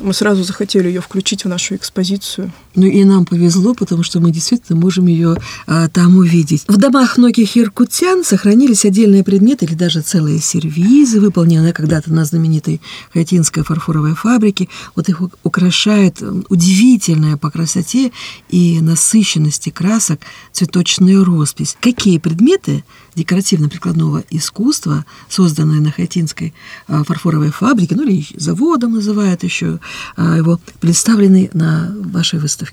мы 0.03 0.15
сразу 0.15 0.43
захотели 0.45 0.89
ее 0.89 1.01
включить 1.01 1.45
в 1.45 1.49
нашу 1.49 1.75
экспозицию. 1.75 2.53
Ну 2.79 2.87
и 2.87 3.03
нам 3.03 3.27
повезло, 3.27 3.75
потому 3.75 4.05
что 4.05 4.21
мы 4.21 4.31
действительно 4.31 4.79
можем 4.79 5.09
ее 5.09 5.37
а, 5.67 5.89
там 5.89 6.17
увидеть. 6.17 6.63
В 6.69 6.77
домах 6.77 7.19
многих 7.19 7.57
иркутян 7.57 8.23
сохранились 8.23 8.85
отдельные 8.85 9.25
предметы 9.25 9.65
или 9.65 9.75
даже 9.75 10.01
целые 10.01 10.39
сервизы, 10.39 11.21
выполненные 11.21 11.73
когда-то 11.73 12.13
на 12.13 12.25
знаменитой 12.25 12.81
Хатинской 13.13 13.65
фарфоровой 13.65 14.15
фабрике. 14.15 14.69
Вот 14.95 15.09
их 15.09 15.21
украшает 15.43 16.23
удивительная 16.49 17.37
по 17.37 17.51
красоте 17.51 18.13
и 18.49 18.81
насыщенности 18.81 19.71
красок 19.71 20.21
цветочная 20.53 21.25
роспись. 21.25 21.77
Какие 21.81 22.19
предметы 22.19 22.85
декоративно-прикладного 23.17 24.23
искусства, 24.31 25.05
созданные 25.29 25.81
на 25.81 25.91
Хатинской 25.91 26.55
а, 26.87 27.03
фарфоровой 27.03 27.51
фабрике, 27.51 27.97
ну 27.97 28.05
или 28.05 28.25
заводом 28.37 28.95
называют 28.95 29.43
еще 29.43 29.81
а, 30.17 30.37
его, 30.37 30.61
представлены 30.79 31.51
на 31.53 31.93
вашей 32.05 32.39
выставке? 32.39 32.68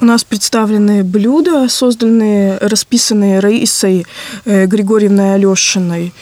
У 0.00 0.04
нас 0.06 0.24
представлены 0.24 1.04
блюда, 1.04 1.68
созданные, 1.68 2.58
расписанные 2.58 3.38
Раисой 3.38 4.06
э, 4.44 4.66
Григорьевной 4.66 5.34
Алешиной 5.34 6.12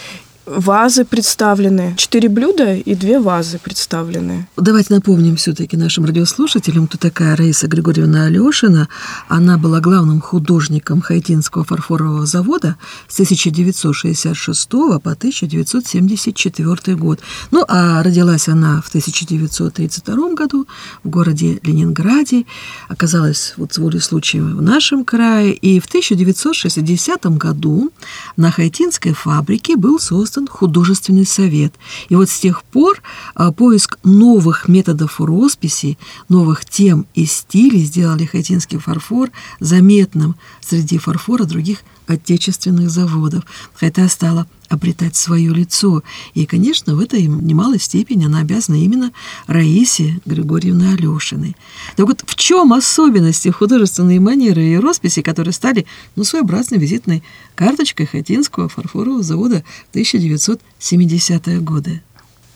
вазы 0.57 1.05
представлены. 1.05 1.95
Четыре 1.97 2.29
блюда 2.29 2.75
и 2.75 2.95
две 2.95 3.19
вазы 3.19 3.59
представлены. 3.59 4.49
Давайте 4.57 4.95
напомним 4.95 5.37
все-таки 5.37 5.77
нашим 5.77 6.05
радиослушателям, 6.05 6.87
кто 6.87 6.99
такая 6.99 7.37
Раиса 7.37 7.69
Григорьевна 7.69 8.27
Алешина. 8.27 8.89
Она 9.29 9.59
была 9.59 9.81
главным 9.81 10.21
художником 10.21 11.01
Хайтинского 11.01 11.65
фарфорового 11.65 12.27
завода 12.27 12.77
с 13.09 13.15
1966 13.15 14.71
по 14.71 14.97
1974 14.97 16.97
год. 16.97 17.21
Ну, 17.51 17.65
а 17.69 18.03
родилась 18.03 18.49
она 18.49 18.83
в 18.83 18.89
1932 18.89 20.35
году 20.35 20.67
в 21.05 21.09
городе 21.09 21.61
Ленинграде. 21.63 22.45
Оказалась 22.89 23.55
вот 23.57 23.73
с 23.73 23.79
волей 23.79 24.01
случая 24.01 24.43
в 24.43 24.63
нашем 24.63 25.05
крае. 25.05 25.55
И 25.55 25.81
в 25.81 25.87
1960 25.87 27.25
году 27.39 27.91
на 28.37 28.51
Хайтинской 28.51 29.15
фабрике 29.15 29.77
был 29.77 29.99
создан 29.99 30.42
создан 30.43 30.47
художественный 30.49 31.27
совет. 31.27 31.75
И 32.09 32.15
вот 32.15 32.29
с 32.29 32.39
тех 32.39 32.63
пор 32.65 33.03
а, 33.35 33.53
поиск 33.53 33.99
новых 34.05 34.69
методов 34.69 35.21
росписи, 35.21 35.99
новых 36.29 36.65
тем 36.65 37.07
и 37.15 37.27
стилей 37.27 37.85
сделали 37.85 38.25
хатинский 38.25 38.79
фарфор 38.79 39.31
заметным 39.61 40.37
среди 40.61 40.99
фарфора 40.99 41.45
других 41.45 41.79
отечественных 42.07 42.91
заводов. 42.91 43.45
Хотя 43.75 44.09
стала 44.09 44.47
обретать 44.73 45.17
свое 45.17 45.53
лицо. 45.53 46.03
И, 46.35 46.47
конечно, 46.47 46.95
в 46.95 47.01
этой 47.01 47.23
немалой 47.27 47.79
степени 47.79 48.25
она 48.25 48.41
обязана 48.41 48.77
именно 48.77 49.13
Раисе 49.47 50.21
Григорьевне 50.25 50.93
Алешиной. 50.95 51.57
Так 51.97 52.07
вот, 52.07 52.23
в 52.27 52.35
чем 52.35 52.73
особенности 52.73 53.49
художественной 53.49 54.19
манеры 54.19 54.65
и 54.65 54.77
росписи, 54.77 55.23
которые 55.23 55.53
стали 55.53 55.87
ну, 56.17 56.25
своеобразной 56.25 56.79
визитной 56.79 57.23
карточкой 57.55 58.07
Хатинского 58.07 58.69
фарфорового 58.69 59.23
завода 59.23 59.63
в 59.93 59.97
1970-е 59.97 61.61
годы? 61.61 62.03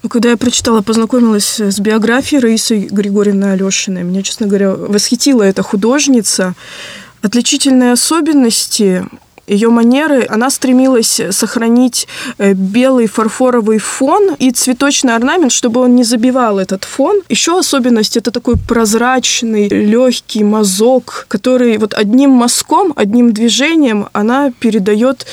Ну, 0.03 0.09
когда 0.09 0.31
я 0.31 0.37
прочитала, 0.37 0.83
познакомилась 0.83 1.59
с 1.59 1.81
биографией 1.81 2.41
Раисы 2.41 2.89
Григорьевны 2.91 3.47
Алешиной, 3.47 4.05
меня, 4.05 4.23
честно 4.23 4.47
говоря, 4.47 4.75
восхитила 4.75 5.43
эта 5.43 5.63
художница. 5.63 6.55
Отличительные 7.23 7.93
особенности 7.93 9.05
ее 9.47 9.69
манеры, 9.69 10.27
она 10.29 10.51
стремилась 10.51 11.21
сохранить 11.31 12.09
э, 12.39 12.53
белый 12.53 13.07
фарфоровый 13.07 13.79
фон 13.79 14.35
и 14.39 14.51
цветочный 14.51 15.15
орнамент, 15.15 15.53
чтобы 15.53 15.81
он 15.81 15.95
не 15.95 16.05
забивал 16.05 16.59
этот 16.59 16.85
фон. 16.85 17.21
Еще 17.29 17.59
особенность 17.59 18.17
это 18.17 18.31
такой 18.31 18.57
прозрачный, 18.57 19.69
легкий 19.69 20.45
мазок, 20.45 21.27
который 21.29 21.79
вот 21.79 21.95
одним 21.95 22.31
мазком, 22.31 22.93
одним 22.97 23.33
движением 23.33 24.09
она 24.13 24.53
передает 24.59 25.27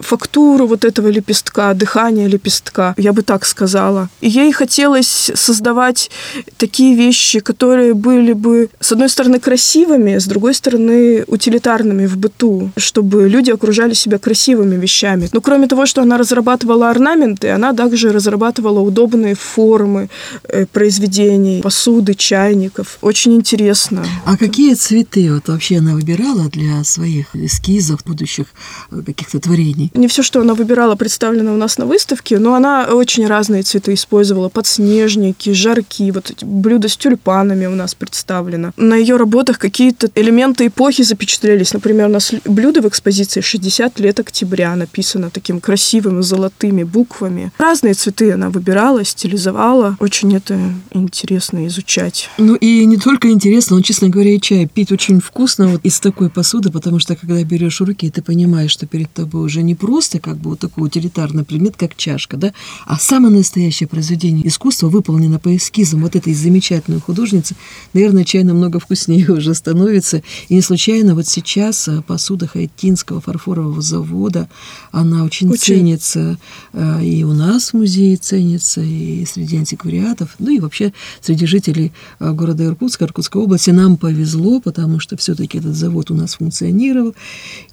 фактуру 0.00 0.66
вот 0.66 0.84
этого 0.84 1.08
лепестка, 1.08 1.74
дыхание 1.74 2.28
лепестка, 2.28 2.94
я 2.96 3.12
бы 3.12 3.22
так 3.22 3.44
сказала. 3.46 4.08
И 4.20 4.28
ей 4.28 4.52
хотелось 4.52 5.30
создавать 5.34 6.10
такие 6.56 6.94
вещи, 6.94 7.40
которые 7.40 7.94
были 7.94 8.32
бы, 8.32 8.68
с 8.80 8.92
одной 8.92 9.08
стороны, 9.08 9.38
красивыми, 9.38 10.18
с 10.18 10.26
другой 10.26 10.54
стороны, 10.54 11.24
утилитарными 11.26 12.06
в 12.06 12.16
быту, 12.16 12.70
чтобы 12.76 13.28
люди 13.28 13.50
окружали 13.50 13.94
себя 13.94 14.18
красивыми 14.18 14.76
вещами. 14.76 15.28
Но 15.32 15.40
кроме 15.40 15.66
того, 15.66 15.86
что 15.86 16.02
она 16.02 16.18
разрабатывала 16.18 16.90
орнаменты, 16.90 17.50
она 17.50 17.72
также 17.72 18.12
разрабатывала 18.12 18.80
удобные 18.80 19.34
формы 19.34 20.08
э, 20.48 20.66
произведений, 20.66 21.62
посуды, 21.62 22.14
чайников. 22.14 22.98
Очень 23.00 23.34
интересно. 23.34 24.04
А 24.24 24.36
какие 24.36 24.74
цветы 24.74 25.32
вот 25.32 25.48
вообще 25.48 25.78
она 25.78 25.94
выбирала 25.94 26.48
для 26.48 26.84
своих 26.84 27.34
эскизов, 27.34 28.00
будущих 28.04 28.46
э, 28.90 29.02
каких-то 29.04 29.40
творений? 29.40 29.89
Не 29.94 30.08
все, 30.08 30.22
что 30.22 30.40
она 30.40 30.54
выбирала, 30.54 30.94
представлено 30.94 31.54
у 31.54 31.56
нас 31.56 31.78
на 31.78 31.86
выставке, 31.86 32.38
но 32.38 32.54
она 32.54 32.84
очень 32.84 33.26
разные 33.26 33.62
цветы 33.62 33.94
использовала. 33.94 34.48
Подснежники, 34.48 35.52
жарки, 35.52 36.10
вот 36.10 36.30
эти 36.30 36.44
блюда 36.44 36.88
с 36.88 36.96
тюльпанами 36.96 37.66
у 37.66 37.74
нас 37.74 37.94
представлено. 37.94 38.72
На 38.76 38.94
ее 38.94 39.16
работах 39.16 39.58
какие-то 39.58 40.10
элементы 40.14 40.66
эпохи 40.66 41.02
запечатлелись. 41.02 41.72
Например, 41.72 42.06
у 42.06 42.12
нас 42.12 42.32
блюдо 42.44 42.82
в 42.82 42.88
экспозиции 42.88 43.40
60 43.40 43.98
лет 44.00 44.20
октября 44.20 44.76
написано 44.76 45.30
таким 45.30 45.60
красивыми 45.60 46.20
золотыми 46.22 46.84
буквами. 46.84 47.52
Разные 47.58 47.94
цветы 47.94 48.32
она 48.32 48.50
выбирала, 48.50 49.04
стилизовала. 49.04 49.96
Очень 50.00 50.36
это 50.36 50.58
интересно 50.92 51.66
изучать. 51.66 52.28
Ну 52.38 52.54
и 52.54 52.84
не 52.84 52.96
только 52.96 53.30
интересно, 53.30 53.76
но, 53.76 53.82
честно 53.82 54.08
говоря, 54.08 54.34
и 54.34 54.40
чай 54.40 54.66
пить 54.66 54.92
очень 54.92 55.20
вкусно 55.20 55.68
вот 55.68 55.80
из 55.84 56.00
такой 56.00 56.30
посуды, 56.30 56.70
потому 56.70 56.98
что 56.98 57.16
когда 57.16 57.42
берешь 57.42 57.80
в 57.80 57.84
руки, 57.84 58.10
ты 58.10 58.22
понимаешь, 58.22 58.70
что 58.70 58.86
перед 58.86 59.12
тобой 59.12 59.44
уже 59.44 59.62
не 59.62 59.69
просто 59.74 60.18
как 60.18 60.38
бы 60.38 60.50
вот 60.50 60.60
такой 60.60 60.86
утилитарный 60.86 61.44
предмет, 61.44 61.76
как 61.76 61.96
чашка, 61.96 62.36
да, 62.36 62.52
а 62.86 62.98
самое 62.98 63.34
настоящее 63.34 63.88
произведение 63.88 64.46
искусства 64.46 64.88
выполнено 64.88 65.38
по 65.38 65.54
эскизам 65.56 66.02
вот 66.02 66.16
этой 66.16 66.34
замечательной 66.34 67.00
художницы. 67.00 67.56
Наверное, 67.92 68.24
чай 68.24 68.44
намного 68.44 68.80
вкуснее 68.80 69.30
уже 69.32 69.54
становится. 69.54 70.22
И 70.48 70.54
не 70.54 70.62
случайно 70.62 71.14
вот 71.14 71.26
сейчас 71.26 71.88
э, 71.88 72.02
посуда 72.02 72.46
Хайтинского 72.46 73.20
фарфорового 73.20 73.80
завода, 73.82 74.48
она 74.92 75.24
очень, 75.24 75.48
очень. 75.48 75.60
ценится 75.60 76.38
э, 76.72 77.04
и 77.04 77.24
у 77.24 77.32
нас 77.32 77.70
в 77.70 77.74
музее 77.74 78.16
ценится, 78.16 78.80
и 78.80 79.24
среди 79.26 79.56
антиквариатов, 79.56 80.34
ну 80.38 80.50
и 80.50 80.60
вообще 80.60 80.92
среди 81.20 81.46
жителей 81.46 81.92
э, 82.18 82.32
города 82.32 82.64
Иркутска, 82.64 83.04
Иркутской 83.04 83.42
области. 83.42 83.70
Нам 83.70 83.96
повезло, 83.96 84.60
потому 84.60 85.00
что 85.00 85.16
все-таки 85.16 85.58
этот 85.58 85.74
завод 85.74 86.10
у 86.10 86.14
нас 86.14 86.34
функционировал. 86.34 87.14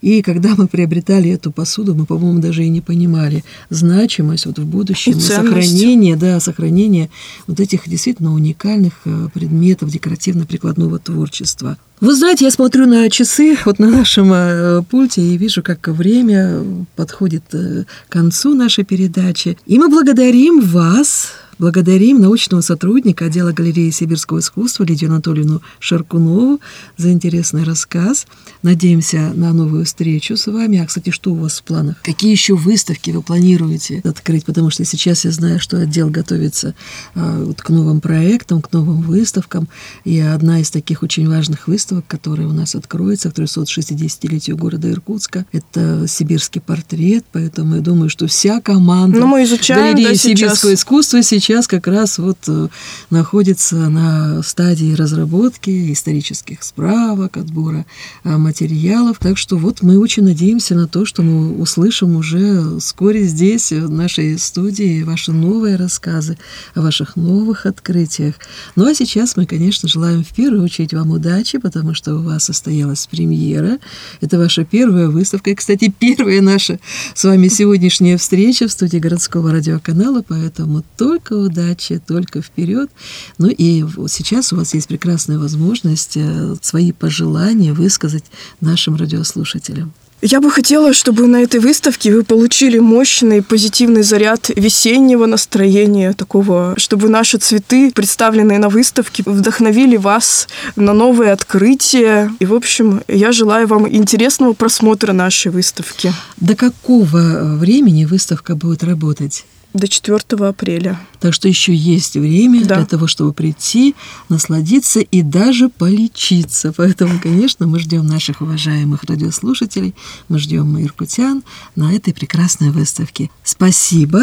И 0.01 0.21
когда 0.21 0.55
мы 0.55 0.67
приобретали 0.67 1.29
эту 1.29 1.51
посуду, 1.51 1.86
мы, 1.93 2.05
по-моему, 2.05 2.39
даже 2.39 2.63
и 2.63 2.69
не 2.69 2.81
понимали 2.81 3.43
значимость 3.69 4.45
вот 4.45 4.59
в 4.59 4.65
будущем 4.65 5.19
сохранение, 5.19 6.15
да, 6.15 6.39
сохранение 6.39 7.09
вот 7.47 7.59
этих 7.59 7.87
действительно 7.87 8.33
уникальных 8.33 8.93
э, 9.05 9.29
предметов 9.33 9.89
декоративно-прикладного 9.89 10.99
творчества. 10.99 11.77
Вы 11.99 12.15
знаете, 12.15 12.45
я 12.45 12.51
смотрю 12.51 12.85
на 12.85 13.09
часы 13.09 13.57
вот 13.65 13.79
на 13.79 13.89
нашем 13.89 14.31
э, 14.31 14.83
пульте 14.83 15.21
и 15.21 15.37
вижу, 15.37 15.63
как 15.63 15.87
время 15.87 16.63
подходит 16.95 17.43
к 17.49 17.85
концу 18.09 18.53
нашей 18.53 18.83
передачи. 18.83 19.57
И 19.65 19.79
мы 19.79 19.89
благодарим 19.89 20.61
вас, 20.61 21.31
Благодарим 21.59 22.21
научного 22.21 22.61
сотрудника 22.61 23.25
отдела 23.25 23.51
галереи 23.51 23.89
сибирского 23.89 24.39
искусства 24.39 24.83
Лидию 24.83 25.09
Анатольевну 25.09 25.63
Шаркунову 25.79 26.59
за 26.97 27.11
интересный 27.11 27.63
рассказ. 27.63 28.27
Надеемся 28.61 29.31
на 29.33 29.53
новую 29.53 29.85
встречу 29.85 30.37
с 30.37 30.45
вами. 30.45 30.77
А, 30.77 30.85
кстати, 30.85 31.09
что 31.09 31.31
у 31.31 31.35
вас 31.35 31.59
в 31.59 31.63
планах? 31.63 31.95
Какие 32.03 32.31
еще 32.31 32.55
выставки 32.55 33.09
вы 33.09 33.23
планируете 33.23 34.01
открыть? 34.05 34.45
Потому 34.45 34.69
что 34.69 34.85
сейчас 34.85 35.25
я 35.25 35.31
знаю, 35.31 35.59
что 35.59 35.79
отдел 35.79 36.11
готовится 36.11 36.75
а, 37.15 37.43
вот 37.43 37.59
к 37.59 37.69
новым 37.69 38.01
проектам, 38.01 38.61
к 38.61 38.71
новым 38.71 39.01
выставкам. 39.01 39.67
И 40.03 40.19
одна 40.19 40.59
из 40.59 40.69
таких 40.69 41.01
очень 41.01 41.27
важных 41.27 41.67
выставок, 41.67 42.05
которая 42.07 42.45
у 42.47 42.53
нас 42.53 42.75
откроется 42.75 43.31
к 43.31 43.33
360-летию 43.33 44.57
города 44.57 44.91
Иркутска, 44.91 45.47
это 45.51 46.05
сибирский 46.07 46.61
портрет. 46.61 47.25
Поэтому 47.31 47.77
я 47.77 47.81
думаю, 47.81 48.11
что 48.11 48.27
вся 48.27 48.61
команда 48.61 49.19
Но 49.19 49.25
мы 49.25 49.43
изучаем, 49.43 49.95
галереи 49.95 50.13
да, 50.13 50.15
сибирского 50.15 50.71
сейчас. 50.71 50.81
искусства 50.81 51.23
сейчас 51.23 51.46
сейчас 51.47 51.65
как 51.65 51.87
раз 51.87 52.17
вот 52.17 52.39
э, 52.49 52.67
находится 53.09 53.75
на 53.89 54.43
стадии 54.43 54.93
разработки 54.93 55.93
исторических 55.93 56.61
справок, 56.61 57.37
отбора 57.37 57.85
э, 58.25 58.35
материалов. 58.35 59.17
Так 59.17 59.37
что 59.37 59.55
вот 59.55 59.81
мы 59.81 59.97
очень 59.97 60.23
надеемся 60.23 60.75
на 60.75 60.89
то, 60.89 61.05
что 61.05 61.21
мы 61.21 61.53
услышим 61.53 62.17
уже 62.17 62.79
вскоре 62.79 63.23
здесь, 63.23 63.71
в 63.71 63.89
нашей 63.89 64.37
студии, 64.37 65.03
ваши 65.03 65.31
новые 65.31 65.77
рассказы 65.77 66.37
о 66.75 66.81
ваших 66.81 67.15
новых 67.15 67.65
открытиях. 67.65 68.35
Ну 68.75 68.85
а 68.85 68.93
сейчас 68.93 69.37
мы, 69.37 69.45
конечно, 69.45 69.87
желаем 69.87 70.25
в 70.25 70.33
первую 70.33 70.65
очередь 70.65 70.93
вам 70.93 71.11
удачи, 71.11 71.59
потому 71.59 71.93
что 71.93 72.15
у 72.15 72.23
вас 72.23 72.43
состоялась 72.43 73.07
премьера. 73.07 73.79
Это 74.19 74.37
ваша 74.37 74.65
первая 74.65 75.07
выставка. 75.07 75.51
И, 75.51 75.55
кстати, 75.55 75.93
первая 75.97 76.41
наша 76.41 76.77
с 77.15 77.23
вами 77.23 77.47
сегодняшняя 77.47 78.17
встреча 78.17 78.67
в 78.67 78.71
студии 78.73 78.97
городского 78.97 79.53
радиоканала, 79.53 80.25
поэтому 80.27 80.83
только 80.97 81.36
удачи, 81.37 82.01
только 82.05 82.41
вперед. 82.41 82.89
Ну 83.37 83.47
и 83.49 83.83
сейчас 84.07 84.53
у 84.53 84.57
вас 84.57 84.73
есть 84.73 84.87
прекрасная 84.87 85.39
возможность 85.39 86.17
э, 86.17 86.55
свои 86.61 86.91
пожелания 86.91 87.73
высказать 87.73 88.25
нашим 88.61 88.95
радиослушателям. 88.95 89.93
Я 90.21 90.41
бы 90.41 90.49
хотела, 90.49 90.93
чтобы 90.93 91.27
на 91.27 91.43
этой 91.43 91.59
выставке 91.59 92.11
вы 92.11 92.23
получили 92.23 92.79
мощный 92.79 93.43
позитивный 93.43 94.01
заряд 94.01 94.49
весеннего 94.55 95.27
настроения 95.27 96.13
такого, 96.13 96.73
чтобы 96.77 97.07
наши 97.07 97.37
цветы, 97.37 97.91
представленные 97.91 98.57
на 98.57 98.69
выставке, 98.69 99.21
вдохновили 99.27 99.95
вас 99.95 100.47
на 100.75 100.93
новые 100.93 101.31
открытия. 101.33 102.31
И, 102.39 102.47
в 102.47 102.55
общем, 102.55 103.03
я 103.07 103.31
желаю 103.31 103.67
вам 103.67 103.87
интересного 103.87 104.53
просмотра 104.53 105.13
нашей 105.13 105.51
выставки. 105.51 106.11
До 106.37 106.55
какого 106.55 107.55
времени 107.57 108.05
выставка 108.05 108.55
будет 108.55 108.83
работать? 108.83 109.45
До 109.77 109.87
4 109.87 110.19
апреля. 110.47 110.99
Так 111.19 111.33
что 111.33 111.47
еще 111.47 111.73
есть 111.73 112.15
время 112.15 112.65
да. 112.65 112.75
для 112.75 112.85
того, 112.85 113.07
чтобы 113.07 113.33
прийти, 113.33 113.95
насладиться 114.29 114.99
и 114.99 115.21
даже 115.21 115.69
полечиться. 115.69 116.73
Поэтому, 116.75 117.19
конечно, 117.21 117.67
мы 117.67 117.79
ждем 117.79 118.05
наших 118.05 118.41
уважаемых 118.41 119.03
радиослушателей, 119.03 119.95
мы 120.29 120.39
ждем 120.39 120.79
иркутян 120.81 121.43
на 121.75 121.93
этой 121.93 122.13
прекрасной 122.13 122.71
выставке. 122.71 123.29
Спасибо, 123.43 124.21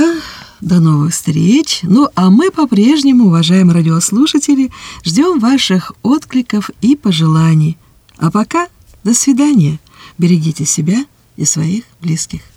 до 0.60 0.80
новых 0.80 1.12
встреч. 1.12 1.80
Ну, 1.82 2.08
а 2.14 2.30
мы 2.30 2.50
по-прежнему, 2.50 3.26
уважаемые 3.26 3.74
радиослушатели, 3.74 4.70
ждем 5.04 5.38
ваших 5.38 5.92
откликов 6.02 6.70
и 6.80 6.96
пожеланий. 6.96 7.76
А 8.18 8.30
пока 8.30 8.68
до 9.04 9.14
свидания. 9.14 9.78
Берегите 10.18 10.64
себя 10.64 11.04
и 11.36 11.44
своих 11.44 11.84
близких. 12.00 12.53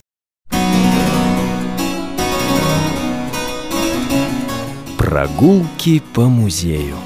Прогулки 5.08 6.02
по 6.13 6.24
музею. 6.24 6.98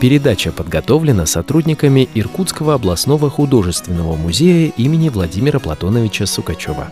Передача 0.00 0.50
подготовлена 0.50 1.24
сотрудниками 1.24 2.08
Иркутского 2.12 2.74
областного 2.74 3.30
художественного 3.30 4.16
музея 4.16 4.72
имени 4.76 5.08
Владимира 5.08 5.60
Платоновича 5.60 6.26
Сукачева. 6.26 6.88